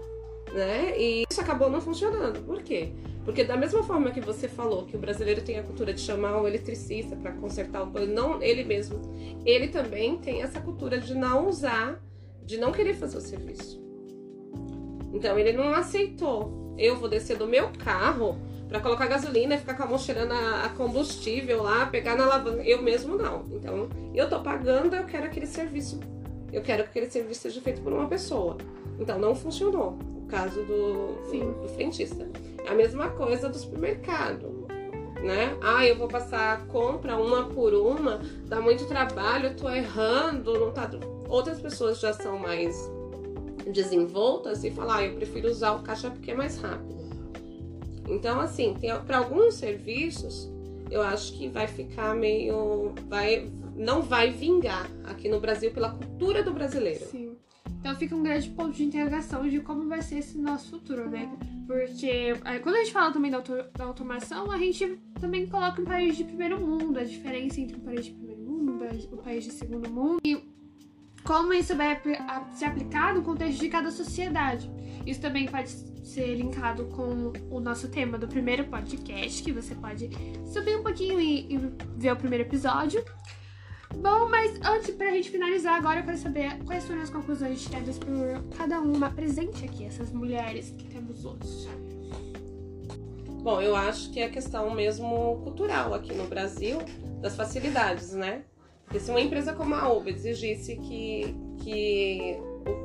né? 0.54 0.98
E 0.98 1.24
isso 1.30 1.40
acabou 1.40 1.70
não 1.70 1.80
funcionando. 1.80 2.40
Por 2.44 2.62
quê? 2.62 2.92
Porque 3.24 3.44
da 3.44 3.56
mesma 3.56 3.82
forma 3.82 4.10
que 4.10 4.20
você 4.20 4.48
falou 4.48 4.84
que 4.84 4.96
o 4.96 4.98
brasileiro 4.98 5.42
tem 5.42 5.58
a 5.58 5.62
cultura 5.62 5.92
de 5.94 6.00
chamar 6.00 6.40
o 6.40 6.46
eletricista 6.46 7.14
para 7.14 7.32
consertar 7.32 7.82
o 7.82 8.06
não 8.06 8.42
ele 8.42 8.64
mesmo, 8.64 9.00
ele 9.44 9.68
também 9.68 10.18
tem 10.18 10.42
essa 10.42 10.60
cultura 10.60 11.00
de 11.00 11.14
não 11.14 11.48
usar, 11.48 12.00
de 12.44 12.58
não 12.58 12.72
querer 12.72 12.94
fazer 12.94 13.18
o 13.18 13.20
serviço. 13.20 13.80
Então 15.12 15.38
ele 15.38 15.52
não 15.52 15.72
aceitou. 15.72 16.74
Eu 16.78 16.96
vou 16.96 17.08
descer 17.08 17.36
do 17.36 17.46
meu 17.46 17.70
carro 17.78 18.38
para 18.72 18.80
colocar 18.80 19.06
gasolina 19.06 19.54
e 19.54 19.58
ficar 19.58 19.74
com 19.74 19.82
a 19.82 19.86
mão 19.86 19.98
cheirando 19.98 20.32
a, 20.32 20.70
combustível 20.70 21.62
lá, 21.62 21.84
pegar 21.84 22.16
na 22.16 22.24
alavanca. 22.24 22.62
Eu 22.62 22.82
mesmo 22.82 23.16
não. 23.16 23.44
Então, 23.50 23.88
eu 24.14 24.30
tô 24.30 24.40
pagando, 24.40 24.96
eu 24.96 25.04
quero 25.04 25.26
aquele 25.26 25.46
serviço. 25.46 26.00
Eu 26.50 26.62
quero 26.62 26.84
que 26.84 26.88
aquele 26.88 27.10
serviço 27.10 27.42
seja 27.42 27.60
feito 27.60 27.82
por 27.82 27.92
uma 27.92 28.08
pessoa. 28.08 28.56
Então, 28.98 29.18
não 29.18 29.34
funcionou. 29.34 29.98
Caso 30.32 30.62
do, 30.62 31.12
do, 31.30 31.60
do 31.60 31.68
frentista. 31.68 32.26
A 32.66 32.72
mesma 32.74 33.10
coisa 33.10 33.50
do 33.50 33.58
supermercado. 33.58 34.66
Né? 35.22 35.54
Ah, 35.62 35.86
eu 35.86 35.94
vou 35.94 36.08
passar 36.08 36.54
a 36.54 36.56
compra 36.72 37.18
uma 37.18 37.44
por 37.50 37.74
uma, 37.74 38.18
dá 38.46 38.62
muito 38.62 38.86
trabalho, 38.86 39.48
eu 39.48 39.56
tô 39.56 39.68
errando, 39.68 40.58
não 40.58 40.72
tá. 40.72 40.90
Outras 41.28 41.60
pessoas 41.60 42.00
já 42.00 42.14
são 42.14 42.38
mais 42.38 42.90
desenvoltas 43.70 44.64
e 44.64 44.70
falam, 44.70 44.96
ah, 44.96 45.04
eu 45.04 45.14
prefiro 45.14 45.48
usar 45.48 45.72
o 45.72 45.82
caixa 45.82 46.10
porque 46.10 46.30
é 46.30 46.34
mais 46.34 46.58
rápido. 46.58 47.02
Então, 48.08 48.40
assim, 48.40 48.74
para 49.06 49.18
alguns 49.18 49.54
serviços, 49.54 50.50
eu 50.90 51.02
acho 51.02 51.34
que 51.34 51.46
vai 51.46 51.66
ficar 51.66 52.14
meio. 52.14 52.94
Vai, 53.06 53.50
não 53.76 54.00
vai 54.00 54.30
vingar 54.30 54.90
aqui 55.04 55.28
no 55.28 55.38
Brasil 55.40 55.70
pela 55.72 55.90
cultura 55.90 56.42
do 56.42 56.52
brasileiro. 56.52 57.04
Sim. 57.04 57.31
Então 57.82 57.96
fica 57.96 58.14
um 58.14 58.22
grande 58.22 58.48
ponto 58.50 58.76
de 58.76 58.84
interrogação 58.84 59.48
de 59.48 59.58
como 59.58 59.88
vai 59.88 60.00
ser 60.00 60.18
esse 60.18 60.38
nosso 60.38 60.70
futuro, 60.70 61.10
né? 61.10 61.28
Porque 61.66 62.32
quando 62.62 62.76
a 62.76 62.78
gente 62.78 62.92
fala 62.92 63.12
também 63.12 63.28
da, 63.28 63.38
auto, 63.38 63.56
da 63.76 63.84
automação, 63.84 64.52
a 64.52 64.56
gente 64.56 65.00
também 65.20 65.48
coloca 65.48 65.82
um 65.82 65.84
país 65.84 66.16
de 66.16 66.22
primeiro 66.22 66.60
mundo, 66.60 67.00
a 67.00 67.02
diferença 67.02 67.60
entre 67.60 67.76
um 67.76 67.80
país 67.80 68.04
de 68.04 68.12
primeiro 68.12 68.40
mundo 68.40 68.84
e 68.84 69.12
um 69.12 69.16
país 69.16 69.42
de 69.42 69.50
segundo 69.50 69.90
mundo. 69.90 70.20
E 70.24 70.40
como 71.24 71.52
isso 71.52 71.74
vai 71.74 72.00
ser 72.52 72.66
aplicado 72.66 73.18
no 73.18 73.24
contexto 73.24 73.58
de 73.58 73.68
cada 73.68 73.90
sociedade. 73.90 74.70
Isso 75.04 75.20
também 75.20 75.48
pode 75.48 75.68
ser 75.70 76.36
linkado 76.36 76.84
com 76.86 77.32
o 77.50 77.58
nosso 77.58 77.88
tema 77.88 78.16
do 78.16 78.28
primeiro 78.28 78.64
podcast, 78.66 79.42
que 79.42 79.50
você 79.50 79.74
pode 79.74 80.08
subir 80.46 80.76
um 80.76 80.84
pouquinho 80.84 81.20
e, 81.20 81.52
e 81.52 81.58
ver 81.96 82.12
o 82.12 82.16
primeiro 82.16 82.44
episódio. 82.44 83.04
Bom, 83.96 84.28
mas 84.28 84.58
antes, 84.64 84.94
pra 84.94 85.10
gente 85.10 85.30
finalizar 85.30 85.76
agora, 85.76 86.00
eu 86.00 86.04
quero 86.04 86.18
saber 86.18 86.58
quais 86.64 86.84
foram 86.84 87.02
as 87.02 87.10
conclusões 87.10 87.62
tiradas 87.62 87.98
por 87.98 88.42
cada 88.56 88.80
uma 88.80 89.10
presente 89.10 89.64
aqui, 89.64 89.84
essas 89.84 90.10
mulheres 90.12 90.74
que 90.76 90.84
temos 90.86 91.24
hoje. 91.24 91.68
Bom, 93.42 93.60
eu 93.60 93.74
acho 93.74 94.10
que 94.12 94.20
é 94.20 94.28
questão 94.28 94.72
mesmo 94.72 95.40
cultural 95.42 95.94
aqui 95.94 96.14
no 96.14 96.26
Brasil, 96.26 96.78
das 97.20 97.34
facilidades, 97.34 98.12
né? 98.12 98.44
Porque 98.84 99.00
se 99.00 99.10
uma 99.10 99.20
empresa 99.20 99.52
como 99.52 99.74
a 99.74 99.92
Uber 99.92 100.14
exigisse 100.14 100.76
que, 100.76 101.34
que 101.62 102.36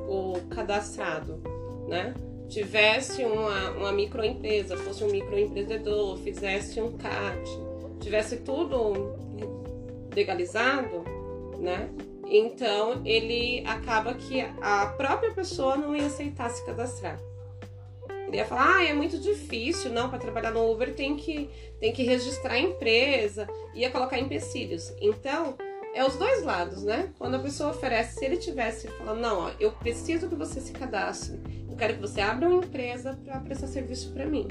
o, 0.07 0.33
o 0.33 0.41
cadastrado, 0.49 1.41
né, 1.87 2.13
tivesse 2.47 3.23
uma, 3.23 3.71
uma 3.71 3.91
microempresa, 3.91 4.77
fosse 4.77 5.03
um 5.03 5.11
microempreendedor, 5.11 6.17
fizesse 6.19 6.81
um 6.81 6.97
CAT, 6.97 7.43
tivesse 7.99 8.37
tudo 8.37 9.15
legalizado, 10.17 11.03
né? 11.59 11.89
Então 12.25 13.01
ele 13.05 13.63
acaba 13.65 14.13
que 14.15 14.41
a 14.61 14.87
própria 14.97 15.31
pessoa 15.31 15.77
não 15.77 15.95
ia 15.95 16.07
aceitar 16.07 16.49
se 16.49 16.65
cadastrar. 16.65 17.19
Ele 18.27 18.37
ia 18.37 18.45
falar, 18.45 18.77
ah, 18.77 18.83
é 18.83 18.93
muito 18.93 19.17
difícil, 19.17 19.89
não, 19.91 20.09
para 20.09 20.19
trabalhar 20.19 20.51
no 20.51 20.69
Uber 20.69 20.93
tem 20.93 21.15
que, 21.15 21.49
tem 21.79 21.93
que 21.93 22.03
registrar 22.03 22.55
a 22.55 22.59
empresa, 22.59 23.47
ia 23.73 23.89
colocar 23.89 24.19
empecilhos. 24.19 24.93
Então, 24.99 25.55
é 25.93 26.03
os 26.03 26.17
dois 26.17 26.43
lados, 26.43 26.83
né? 26.83 27.09
Quando 27.17 27.35
a 27.35 27.39
pessoa 27.39 27.69
oferece, 27.69 28.19
se 28.19 28.25
ele 28.25 28.35
tivesse 28.35 28.89
falando, 28.89 29.21
não, 29.21 29.39
ó, 29.45 29.51
eu 29.61 29.71
preciso 29.71 30.27
que 30.27 30.35
você 30.35 30.59
se 30.59 30.73
cadastre, 30.73 31.39
eu 31.69 31.77
quero 31.77 31.93
que 31.93 32.01
você 32.01 32.19
abra 32.19 32.49
uma 32.49 32.65
empresa 32.65 33.17
para 33.23 33.39
prestar 33.39 33.67
serviço 33.67 34.11
para 34.11 34.25
mim. 34.25 34.45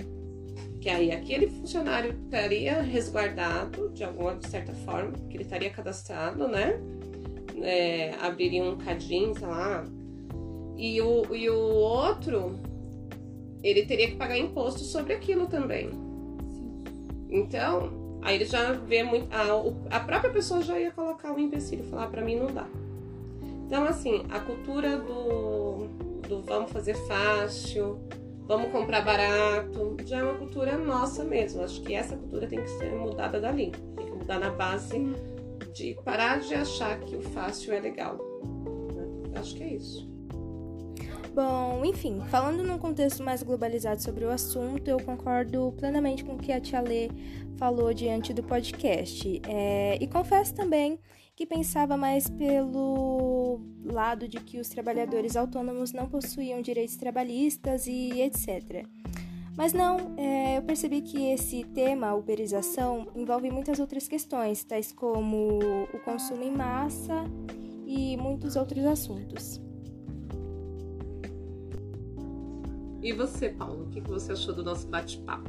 Que 0.87 0.91
aí 0.91 1.11
aquele 1.11 1.49
funcionário 1.49 2.15
estaria 2.27 2.81
resguardado 2.81 3.89
de 3.89 4.05
alguma 4.05 4.37
de 4.37 4.47
certa 4.47 4.73
forma, 4.73 5.11
que 5.29 5.37
ele 5.37 5.43
estaria 5.43 5.69
cadastrado, 5.69 6.47
né? 6.47 6.81
É, 7.61 8.15
abriria 8.21 8.63
um 8.63 8.77
cadinho, 8.77 9.37
sei 9.37 9.49
lá. 9.49 9.85
E 10.77 11.01
o, 11.03 11.35
e 11.35 11.51
o 11.51 11.59
outro, 11.59 12.61
ele 13.65 13.85
teria 13.85 14.07
que 14.07 14.15
pagar 14.15 14.39
imposto 14.39 14.85
sobre 14.85 15.13
aquilo 15.13 15.49
também. 15.49 15.91
Então, 17.29 18.21
aí 18.23 18.37
ele 18.37 18.45
já 18.45 18.71
vê 18.71 19.03
muito. 19.03 19.27
A, 19.35 19.97
a 19.97 19.99
própria 19.99 20.31
pessoa 20.31 20.63
já 20.63 20.79
ia 20.79 20.93
colocar 20.93 21.33
o 21.33 21.41
empecilho, 21.41 21.83
falar: 21.83 22.07
para 22.07 22.23
mim 22.23 22.37
não 22.37 22.47
dá. 22.47 22.69
Então, 23.67 23.83
assim, 23.87 24.25
a 24.31 24.39
cultura 24.39 24.99
do, 24.99 25.89
do 26.29 26.43
vamos 26.43 26.71
fazer 26.71 26.95
fácil, 27.09 27.99
vamos 28.47 28.71
comprar 28.71 29.03
barato, 29.03 29.97
já 30.05 30.19
é 30.19 30.23
uma 30.23 30.35
cultura 30.35 30.77
nossa 30.79 31.25
mesmo. 31.25 31.63
Acho 31.63 31.83
que 31.83 31.95
essa 31.95 32.17
cultura 32.17 32.47
tem 32.47 32.63
que 32.63 32.71
ser 32.71 32.93
mudada 32.95 33.41
dali. 33.41 33.73
Tem 33.97 34.07
que 34.07 34.13
mudar 34.13 34.39
na 34.39 34.51
base 34.51 34.99
de 35.75 35.95
parar 36.05 36.41
de 36.41 36.55
achar 36.55 36.99
que 37.01 37.17
o 37.17 37.21
fácil 37.21 37.75
é 37.75 37.81
legal. 37.81 38.17
Né? 38.95 39.39
Acho 39.39 39.55
que 39.55 39.63
é 39.63 39.75
isso. 39.75 40.16
Bom, 41.37 41.85
enfim, 41.85 42.23
falando 42.31 42.63
num 42.63 42.79
contexto 42.79 43.23
mais 43.23 43.43
globalizado 43.43 44.03
sobre 44.03 44.25
o 44.25 44.31
assunto, 44.31 44.89
eu 44.89 44.99
concordo 44.99 45.71
plenamente 45.77 46.25
com 46.25 46.33
o 46.33 46.39
que 46.39 46.51
a 46.51 46.59
Tia 46.59 46.81
Lê 46.81 47.11
falou 47.59 47.93
diante 47.93 48.33
do 48.33 48.43
podcast. 48.43 49.43
É, 49.47 49.99
e 50.01 50.07
confesso 50.07 50.55
também 50.55 50.99
que 51.35 51.45
pensava 51.45 51.95
mais 51.95 52.31
pelo 52.31 53.61
lado 53.85 54.27
de 54.27 54.39
que 54.39 54.59
os 54.59 54.71
trabalhadores 54.71 55.37
autônomos 55.37 55.93
não 55.93 56.09
possuíam 56.09 56.63
direitos 56.63 56.97
trabalhistas 56.97 57.87
e 57.87 58.23
etc. 58.23 58.87
Mas 59.59 59.75
não, 59.75 60.15
é, 60.17 60.57
eu 60.57 60.63
percebi 60.63 61.03
que 61.03 61.23
esse 61.33 61.65
tema, 61.65 62.15
uberização, 62.15 63.09
envolve 63.15 63.51
muitas 63.51 63.79
outras 63.79 64.09
questões, 64.09 64.65
tais 64.65 64.91
como 64.91 65.59
o 65.93 65.99
consumo 66.03 66.43
em 66.43 66.51
massa 66.51 67.25
e 67.87 68.17
muitos 68.17 68.57
outros 68.57 68.87
assuntos. 68.87 69.66
E 73.07 73.13
você, 73.13 73.49
Paulo, 73.49 73.85
o 73.85 73.87
que 73.89 74.01
você 74.01 74.33
achou 74.33 74.53
do 74.53 74.65
nosso 74.65 74.89
bate-papo? 74.89 75.49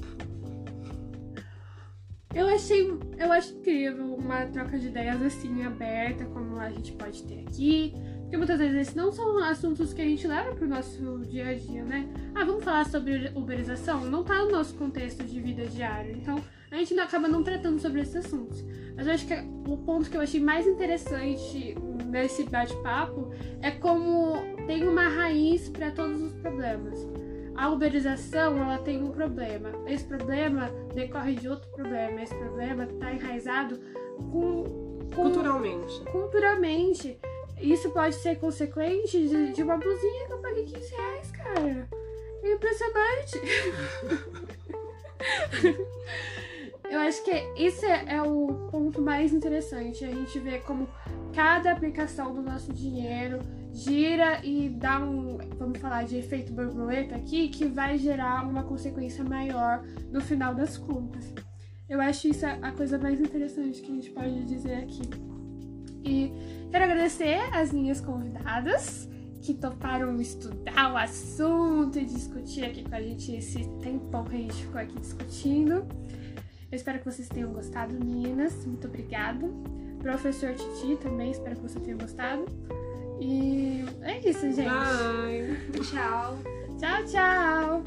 Eu 2.32 2.48
achei, 2.50 2.88
eu 3.18 3.32
acho 3.32 3.58
incrível 3.58 4.14
uma 4.14 4.46
troca 4.46 4.78
de 4.78 4.86
ideias 4.86 5.20
assim, 5.24 5.64
aberta, 5.64 6.24
como 6.26 6.60
a 6.60 6.70
gente 6.70 6.92
pode 6.92 7.24
ter 7.24 7.40
aqui. 7.40 7.96
Porque 8.20 8.38
muitas 8.38 8.60
vezes 8.60 8.76
esses 8.82 8.94
não 8.94 9.12
são 9.12 9.44
assuntos 9.44 9.92
que 9.92 10.04
a 10.04 10.06
gente 10.06 10.28
leva 10.28 10.54
pro 10.54 10.68
nosso 10.68 11.18
dia 11.26 11.48
a 11.48 11.56
dia, 11.56 11.84
né? 11.84 12.08
Ah, 12.36 12.46
vamos 12.46 12.64
falar 12.64 12.86
sobre 12.86 13.32
uberização? 13.34 14.06
Não 14.06 14.24
tá 14.24 14.36
no 14.46 14.52
nosso 14.52 14.76
contexto 14.76 15.24
de 15.24 15.42
vida 15.42 15.66
diária. 15.66 16.12
Então, 16.12 16.40
a 16.70 16.76
gente 16.76 16.94
acaba 17.00 17.28
não 17.28 17.42
tratando 17.42 17.80
sobre 17.80 18.02
esses 18.02 18.18
assuntos. 18.18 18.64
Mas 18.96 19.08
eu 19.08 19.14
acho 19.14 19.26
que 19.26 19.34
o 19.68 19.78
ponto 19.78 20.12
que 20.12 20.16
eu 20.16 20.22
achei 20.22 20.40
mais 20.40 20.68
interessante 20.68 21.76
nesse 22.06 22.44
bate-papo 22.44 23.32
é 23.64 23.72
como 23.72 24.36
tem 24.68 24.88
uma 24.88 25.08
raiz 25.08 25.70
para 25.70 25.90
todos 25.90 26.22
os 26.22 26.34
problemas 26.34 27.18
a 27.58 27.70
uberização 27.70 28.56
ela 28.58 28.78
tem 28.78 29.04
um 29.04 29.12
problema. 29.12 29.72
Esse 29.88 30.06
problema 30.06 30.70
decorre 30.94 31.34
de 31.34 31.50
outro 31.50 31.68
problema. 31.72 32.22
Esse 32.22 32.36
problema 32.36 32.84
está 32.84 33.12
enraizado 33.12 33.80
com, 34.16 34.64
com, 34.64 35.24
culturalmente. 35.24 36.00
Culturalmente. 36.12 37.20
Isso 37.60 37.90
pode 37.90 38.14
ser 38.16 38.38
consequente 38.38 39.28
de, 39.28 39.54
de 39.54 39.64
uma 39.64 39.78
blusinha 39.78 40.28
que 40.28 40.34
eu 40.34 40.38
paguei 40.38 40.66
15 40.66 40.96
reais, 40.96 41.32
cara. 41.32 41.90
É 42.44 42.54
impressionante. 42.54 43.42
eu 46.92 47.00
acho 47.00 47.24
que 47.24 47.32
esse 47.58 47.88
é 47.88 48.22
o 48.22 48.70
ponto 48.70 49.02
mais 49.02 49.34
interessante. 49.34 50.06
A 50.06 50.12
gente 50.12 50.38
vê 50.38 50.60
como 50.60 50.88
cada 51.34 51.72
aplicação 51.72 52.32
do 52.32 52.44
nosso 52.44 52.72
dinheiro 52.72 53.40
gira 53.78 54.44
e 54.44 54.70
dá 54.70 55.00
um, 55.00 55.38
vamos 55.58 55.80
falar 55.80 56.04
de 56.04 56.18
efeito 56.18 56.52
borboleta 56.52 57.16
aqui, 57.16 57.48
que 57.50 57.66
vai 57.66 57.98
gerar 57.98 58.48
uma 58.48 58.64
consequência 58.64 59.24
maior 59.24 59.84
no 60.12 60.20
final 60.20 60.56
das 60.56 60.78
contas. 60.78 61.32
Eu 61.88 62.02
acho 62.02 62.28
isso 62.28 62.46
a 62.46 62.72
coisa 62.72 62.98
mais 62.98 63.22
interessante 63.22 63.82
que 63.82 63.92
a 63.92 63.96
gente 63.96 64.10
pode 64.10 64.44
dizer 64.46 64.76
aqui. 64.76 65.04
E 66.04 66.34
quero 66.72 66.86
agradecer 66.86 67.38
as 67.54 67.72
minhas 67.72 68.02
convidadas 68.02 69.08
que 69.42 69.54
toparam 69.54 70.20
estudar 70.20 70.94
o 70.94 70.98
assunto 70.98 72.00
e 72.00 72.06
discutir 72.06 72.66
aqui 72.66 72.84
com 72.84 72.96
a 72.96 73.02
gente 73.02 73.32
esse 73.34 73.64
tempão 73.80 74.26
que 74.26 74.36
a 74.36 74.40
gente 74.40 74.56
ficou 74.56 74.82
aqui 74.82 75.00
discutindo. 75.00 75.88
Eu 76.70 76.76
espero 76.76 77.00
que 77.00 77.06
vocês 77.06 77.30
tenham 77.30 77.54
gostado, 77.54 77.94
meninas. 77.94 78.66
Muito 78.66 78.88
obrigada. 78.88 79.48
Professor 80.00 80.54
Titi 80.54 80.98
também, 80.98 81.32
espero 81.32 81.56
que 81.56 81.62
você 81.62 81.80
tenha 81.80 81.96
gostado. 81.96 82.46
E 83.20 83.86
é 84.02 84.20
isso, 84.30 84.52
gente. 84.52 84.70
Bye. 84.70 85.58
Tchau. 85.84 86.38
Tchau, 86.80 87.06
tchau. 87.06 87.84